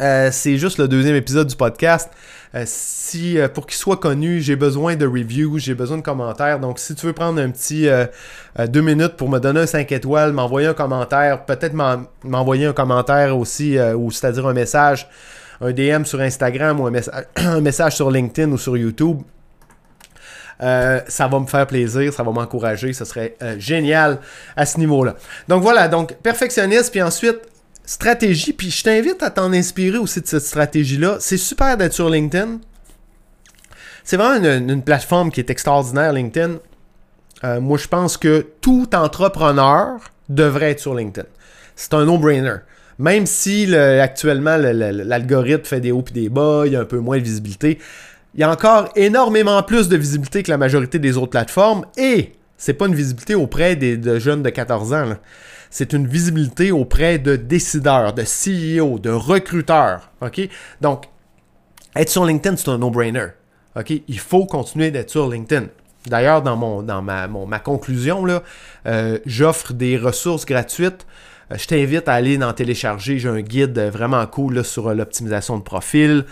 euh, 0.00 0.30
c'est 0.32 0.56
juste 0.58 0.78
le 0.78 0.88
deuxième 0.88 1.14
épisode 1.14 1.46
du 1.46 1.56
podcast. 1.56 2.10
Euh, 2.54 2.64
si 2.66 3.38
euh, 3.38 3.48
pour 3.48 3.66
qu'il 3.66 3.76
soit 3.76 3.96
connu, 3.96 4.40
j'ai 4.40 4.56
besoin 4.56 4.96
de 4.96 5.06
reviews, 5.06 5.58
j'ai 5.58 5.74
besoin 5.74 5.98
de 5.98 6.02
commentaires. 6.02 6.58
Donc, 6.58 6.78
si 6.78 6.94
tu 6.94 7.06
veux 7.06 7.12
prendre 7.12 7.40
un 7.40 7.50
petit 7.50 7.88
deux 8.68 8.80
minutes 8.80 9.16
pour 9.16 9.28
me 9.28 9.38
donner 9.38 9.60
un 9.60 9.66
5 9.66 9.90
étoiles, 9.92 10.32
m'envoyer 10.32 10.68
un 10.68 10.74
commentaire, 10.74 11.44
peut-être 11.44 11.74
m'envoyer 12.24 12.66
un 12.66 12.72
commentaire 12.72 13.36
aussi, 13.36 13.78
ou 13.96 14.10
c'est-à-dire 14.10 14.46
un 14.46 14.52
message, 14.52 15.08
un 15.60 15.72
DM 15.72 16.04
sur 16.04 16.20
Instagram 16.20 16.80
ou 16.80 16.86
un, 16.86 16.92
un 17.36 17.60
message 17.60 17.96
sur 17.96 18.10
LinkedIn 18.10 18.50
ou 18.50 18.58
sur 18.58 18.76
YouTube. 18.76 19.22
Ça 20.60 21.28
va 21.28 21.40
me 21.40 21.46
faire 21.46 21.66
plaisir, 21.66 22.12
ça 22.12 22.22
va 22.22 22.32
m'encourager, 22.32 22.92
ce 22.92 23.04
serait 23.04 23.36
génial 23.58 24.18
à 24.56 24.66
ce 24.66 24.78
niveau-là. 24.78 25.16
Donc 25.48 25.62
voilà, 25.62 25.88
donc 25.88 26.14
perfectionniste, 26.14 26.90
puis 26.90 27.02
ensuite 27.02 27.40
stratégie, 27.84 28.52
puis 28.52 28.70
je 28.70 28.82
t'invite 28.82 29.22
à 29.22 29.30
t'en 29.30 29.52
inspirer 29.52 29.98
aussi 29.98 30.20
de 30.20 30.26
cette 30.26 30.42
stratégie-là. 30.42 31.18
C'est 31.20 31.36
super 31.36 31.76
d'être 31.76 31.92
sur 31.92 32.08
LinkedIn. 32.08 32.58
C'est 34.04 34.16
vraiment 34.16 34.44
une, 34.44 34.82
plateforme 34.82 35.30
qui 35.30 35.40
est 35.40 35.50
extraordinaire, 35.50 36.12
LinkedIn. 36.12 36.56
Euh, 37.42 37.60
moi, 37.60 37.78
je 37.78 37.88
pense 37.88 38.16
que 38.16 38.46
tout 38.60 38.88
entrepreneur 38.94 39.98
devrait 40.28 40.72
être 40.72 40.80
sur 40.80 40.94
LinkedIn. 40.94 41.26
C'est 41.76 41.94
un 41.94 42.04
no-brainer. 42.04 42.56
Même 42.98 43.26
si 43.26 43.74
actuellement 43.74 44.56
l'algorithme 44.56 45.64
fait 45.64 45.80
des 45.80 45.90
hauts 45.90 46.04
et 46.08 46.12
des 46.12 46.28
bas, 46.28 46.62
il 46.64 46.72
y 46.72 46.76
a 46.76 46.80
un 46.80 46.84
peu 46.84 46.98
moins 46.98 47.18
de 47.18 47.24
visibilité, 47.24 47.80
il 48.34 48.40
y 48.40 48.42
a 48.42 48.50
encore 48.50 48.88
énormément 48.96 49.62
plus 49.62 49.88
de 49.88 49.96
visibilité 49.96 50.42
que 50.42 50.50
la 50.50 50.58
majorité 50.58 50.98
des 50.98 51.16
autres 51.16 51.30
plateformes 51.30 51.86
et 51.96 52.32
c'est 52.56 52.74
pas 52.74 52.86
une 52.86 52.94
visibilité 52.94 53.34
auprès 53.34 53.76
des 53.76 53.96
de 53.96 54.18
jeunes 54.18 54.42
de 54.42 54.50
14 54.50 54.92
ans. 54.92 55.14
C'est 55.70 55.92
une 55.92 56.06
visibilité 56.06 56.72
auprès 56.72 57.18
de 57.18 57.36
décideurs, 57.36 58.12
de 58.12 58.22
CEO, 58.22 58.98
de 58.98 59.10
recruteurs. 59.10 60.10
Donc, 60.80 61.06
être 61.96 62.08
sur 62.08 62.24
LinkedIn, 62.24 62.56
c'est 62.56 62.68
un 62.68 62.78
no-brainer. 62.78 63.26
Il 64.08 64.18
faut 64.18 64.46
continuer 64.46 64.90
d'être 64.90 65.10
sur 65.10 65.28
LinkedIn. 65.28 65.66
D'ailleurs, 66.06 66.42
dans, 66.42 66.56
mon, 66.56 66.82
dans 66.82 67.02
ma, 67.02 67.26
ma 67.26 67.58
conclusion, 67.58 68.24
là, 68.24 68.42
euh, 68.86 69.18
j'offre 69.26 69.72
des 69.72 69.96
ressources 69.96 70.44
gratuites. 70.44 71.06
Euh, 71.52 71.56
je 71.58 71.66
t'invite 71.66 72.08
à 72.08 72.14
aller 72.14 72.42
en 72.42 72.52
télécharger. 72.52 73.18
J'ai 73.18 73.28
un 73.28 73.40
guide 73.40 73.78
vraiment 73.78 74.24
cool 74.26 74.64
sur 74.64 74.88
euh, 74.88 74.94
l'optimisation 74.94 75.58
de 75.58 75.62
profil. 75.62 76.24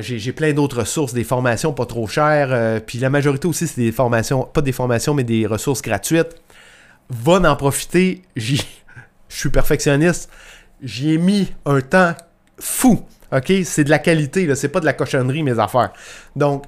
j'ai 0.00 0.32
plein 0.32 0.52
d'autres 0.52 0.80
ressources, 0.80 1.12
des 1.12 1.24
formations 1.24 1.72
pas 1.72 1.86
trop 1.86 2.06
chères. 2.06 2.80
puis 2.86 2.98
la 2.98 3.10
majorité 3.10 3.48
aussi, 3.48 3.66
c'est 3.66 3.80
des 3.80 3.90
formations, 3.90 4.44
pas 4.44 4.60
des 4.60 4.72
formations, 4.72 5.12
mais 5.12 5.24
des 5.24 5.46
ressources 5.46 5.82
gratuites 5.82 6.36
va 7.10 7.50
en 7.50 7.56
profiter. 7.56 8.22
Je 8.36 8.62
suis 9.28 9.50
perfectionniste. 9.50 10.30
J'y 10.82 11.14
ai 11.14 11.18
mis 11.18 11.52
un 11.64 11.80
temps 11.80 12.14
fou. 12.58 13.04
OK? 13.32 13.52
C'est 13.64 13.84
de 13.84 13.90
la 13.90 13.98
qualité, 13.98 14.52
c'est 14.54 14.68
pas 14.68 14.80
de 14.80 14.84
la 14.84 14.92
cochonnerie, 14.92 15.42
mes 15.42 15.58
affaires. 15.58 15.92
Donc, 16.36 16.64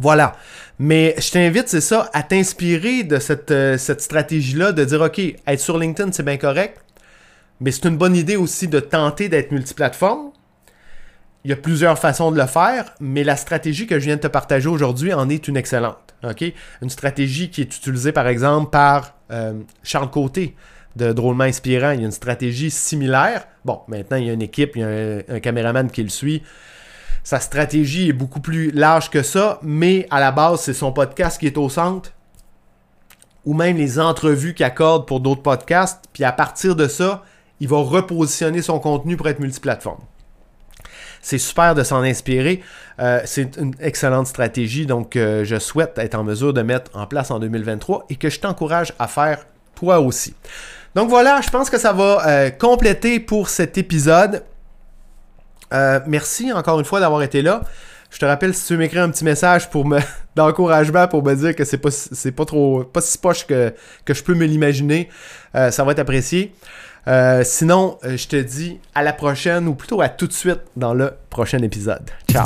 voilà. 0.00 0.36
Mais 0.78 1.14
je 1.18 1.30
t'invite, 1.30 1.68
c'est 1.68 1.80
ça, 1.80 2.08
à 2.12 2.22
t'inspirer 2.22 3.02
de 3.02 3.18
cette, 3.18 3.50
euh, 3.50 3.78
cette 3.78 4.00
stratégie-là, 4.00 4.72
de 4.72 4.84
dire, 4.84 5.00
OK, 5.00 5.18
être 5.18 5.60
sur 5.60 5.78
LinkedIn, 5.78 6.12
c'est 6.12 6.22
bien 6.22 6.36
correct, 6.36 6.80
mais 7.60 7.72
c'est 7.72 7.86
une 7.86 7.96
bonne 7.96 8.14
idée 8.14 8.36
aussi 8.36 8.68
de 8.68 8.80
tenter 8.80 9.28
d'être 9.28 9.50
multiplateforme. 9.50 10.30
Il 11.44 11.50
y 11.50 11.52
a 11.52 11.56
plusieurs 11.56 11.98
façons 11.98 12.30
de 12.30 12.38
le 12.38 12.46
faire, 12.46 12.94
mais 13.00 13.24
la 13.24 13.36
stratégie 13.36 13.86
que 13.86 13.98
je 13.98 14.04
viens 14.06 14.16
de 14.16 14.20
te 14.20 14.26
partager 14.26 14.68
aujourd'hui 14.68 15.12
en 15.12 15.28
est 15.28 15.48
une 15.48 15.56
excellente. 15.56 16.14
Une 16.82 16.90
stratégie 16.90 17.50
qui 17.50 17.60
est 17.60 17.76
utilisée 17.76 18.12
par 18.12 18.26
exemple 18.26 18.70
par 18.70 19.14
euh, 19.30 19.54
Charles 19.82 20.10
Côté 20.10 20.56
de 20.96 21.12
Drôlement 21.12 21.44
Inspirant. 21.44 21.92
Il 21.92 22.00
y 22.00 22.02
a 22.02 22.06
une 22.06 22.12
stratégie 22.12 22.70
similaire. 22.70 23.46
Bon, 23.64 23.80
maintenant 23.88 24.16
il 24.16 24.26
y 24.26 24.30
a 24.30 24.32
une 24.32 24.42
équipe, 24.42 24.72
il 24.74 24.80
y 24.80 24.84
a 24.84 25.34
un, 25.36 25.40
caméraman 25.40 25.90
qui 25.90 26.02
le 26.02 26.08
suit. 26.08 26.42
Sa 27.28 27.40
stratégie 27.40 28.08
est 28.08 28.14
beaucoup 28.14 28.40
plus 28.40 28.70
large 28.70 29.10
que 29.10 29.22
ça, 29.22 29.58
mais 29.62 30.06
à 30.10 30.18
la 30.18 30.32
base, 30.32 30.62
c'est 30.62 30.72
son 30.72 30.92
podcast 30.92 31.38
qui 31.38 31.46
est 31.46 31.58
au 31.58 31.68
centre 31.68 32.12
ou 33.44 33.52
même 33.52 33.76
les 33.76 34.00
entrevues 34.00 34.54
qu'il 34.54 34.64
accorde 34.64 35.06
pour 35.06 35.20
d'autres 35.20 35.42
podcasts. 35.42 36.04
Puis 36.14 36.24
à 36.24 36.32
partir 36.32 36.74
de 36.74 36.88
ça, 36.88 37.22
il 37.60 37.68
va 37.68 37.76
repositionner 37.76 38.62
son 38.62 38.78
contenu 38.78 39.18
pour 39.18 39.28
être 39.28 39.40
multiplateforme. 39.40 40.00
C'est 41.20 41.36
super 41.36 41.74
de 41.74 41.82
s'en 41.82 42.00
inspirer. 42.00 42.62
Euh, 42.98 43.20
c'est 43.26 43.58
une 43.58 43.74
excellente 43.78 44.28
stratégie, 44.28 44.86
donc 44.86 45.14
euh, 45.14 45.44
je 45.44 45.58
souhaite 45.58 45.98
être 45.98 46.14
en 46.14 46.24
mesure 46.24 46.54
de 46.54 46.62
mettre 46.62 46.90
en 46.94 47.06
place 47.06 47.30
en 47.30 47.40
2023 47.40 48.06
et 48.08 48.16
que 48.16 48.30
je 48.30 48.40
t'encourage 48.40 48.94
à 48.98 49.06
faire 49.06 49.44
toi 49.74 50.00
aussi. 50.00 50.34
Donc 50.94 51.10
voilà, 51.10 51.42
je 51.42 51.50
pense 51.50 51.68
que 51.68 51.76
ça 51.76 51.92
va 51.92 52.26
euh, 52.26 52.48
compléter 52.48 53.20
pour 53.20 53.50
cet 53.50 53.76
épisode. 53.76 54.44
Merci 56.06 56.52
encore 56.52 56.78
une 56.78 56.84
fois 56.84 57.00
d'avoir 57.00 57.22
été 57.22 57.42
là. 57.42 57.62
Je 58.10 58.18
te 58.18 58.24
rappelle 58.24 58.54
si 58.54 58.66
tu 58.66 58.72
veux 58.72 58.78
m'écrire 58.78 59.02
un 59.02 59.10
petit 59.10 59.24
message 59.24 59.68
pour 59.68 59.86
me 59.86 59.98
d'encouragement 60.36 61.08
pour 61.08 61.22
me 61.22 61.34
dire 61.34 61.54
que 61.54 61.64
c'est 61.64 61.78
pas 61.78 61.90
c'est 61.90 62.32
pas 62.32 62.44
trop 62.46 62.84
pas 62.84 63.00
si 63.00 63.18
poche 63.18 63.46
que, 63.46 63.74
que 64.04 64.14
je 64.14 64.22
peux 64.22 64.34
me 64.34 64.46
l'imaginer, 64.46 65.08
ça 65.52 65.84
va 65.84 65.92
être 65.92 65.98
apprécié. 65.98 66.54
Euh, 67.08 67.42
sinon, 67.42 67.98
euh, 68.04 68.18
je 68.18 68.28
te 68.28 68.36
dis 68.36 68.78
à 68.94 69.02
la 69.02 69.14
prochaine, 69.14 69.66
ou 69.66 69.74
plutôt 69.74 70.02
à 70.02 70.10
tout 70.10 70.26
de 70.26 70.32
suite 70.32 70.60
dans 70.76 70.92
le 70.92 71.12
prochain 71.30 71.58
épisode. 71.58 72.02
Ciao! 72.30 72.44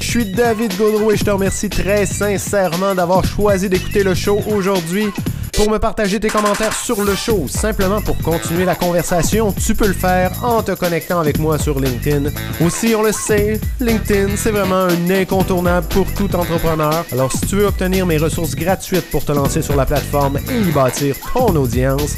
Je 0.00 0.18
suis 0.18 0.32
David 0.32 0.76
Gaudreau 0.76 1.12
et 1.12 1.16
je 1.16 1.24
te 1.24 1.30
remercie 1.30 1.70
très 1.70 2.06
sincèrement 2.06 2.94
d'avoir 2.94 3.24
choisi 3.24 3.68
d'écouter 3.68 4.02
le 4.02 4.14
show 4.14 4.42
aujourd'hui. 4.48 5.06
Pour 5.52 5.70
me 5.70 5.78
partager 5.78 6.18
tes 6.18 6.28
commentaires 6.28 6.72
sur 6.72 7.04
le 7.04 7.14
show, 7.14 7.46
simplement 7.46 8.00
pour 8.00 8.16
continuer 8.18 8.64
la 8.64 8.74
conversation, 8.74 9.52
tu 9.52 9.74
peux 9.74 9.86
le 9.86 9.92
faire 9.92 10.32
en 10.42 10.62
te 10.62 10.72
connectant 10.72 11.20
avec 11.20 11.38
moi 11.38 11.58
sur 11.58 11.78
LinkedIn. 11.78 12.30
Aussi, 12.64 12.94
on 12.96 13.02
le 13.02 13.12
sait, 13.12 13.60
LinkedIn, 13.78 14.36
c'est 14.36 14.50
vraiment 14.50 14.86
un 14.86 15.10
incontournable 15.10 15.86
pour 15.88 16.06
tout 16.14 16.34
entrepreneur. 16.34 17.04
Alors, 17.12 17.30
si 17.30 17.40
tu 17.42 17.56
veux 17.56 17.66
obtenir 17.66 18.06
mes 18.06 18.16
ressources 18.16 18.54
gratuites 18.54 19.10
pour 19.10 19.24
te 19.24 19.32
lancer 19.32 19.60
sur 19.60 19.76
la 19.76 19.84
plateforme 19.84 20.38
et 20.50 20.58
y 20.58 20.72
bâtir 20.72 21.16
ton 21.34 21.54
audience, 21.54 22.14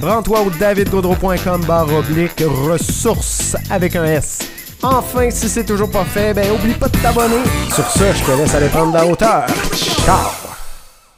rends-toi 0.00 0.40
au 0.40 0.50
davidgaudreau.com 0.50 1.64
barre 1.66 1.92
oblique 1.92 2.42
ressources 2.42 3.54
avec 3.68 3.96
un 3.96 4.06
S. 4.06 4.38
Enfin, 4.82 5.30
si 5.30 5.48
c'est 5.48 5.64
toujours 5.64 5.90
pas 5.90 6.04
fait, 6.04 6.32
ben 6.32 6.50
oublie 6.52 6.74
pas 6.74 6.88
de 6.88 6.96
t'abonner. 6.98 7.42
Sur 7.74 7.86
ce, 7.90 8.12
je 8.14 8.24
te 8.24 8.30
laisse 8.38 8.54
aller 8.54 8.68
prendre 8.68 8.94
la 8.94 9.06
hauteur. 9.06 9.46
Ciao! 9.74 10.47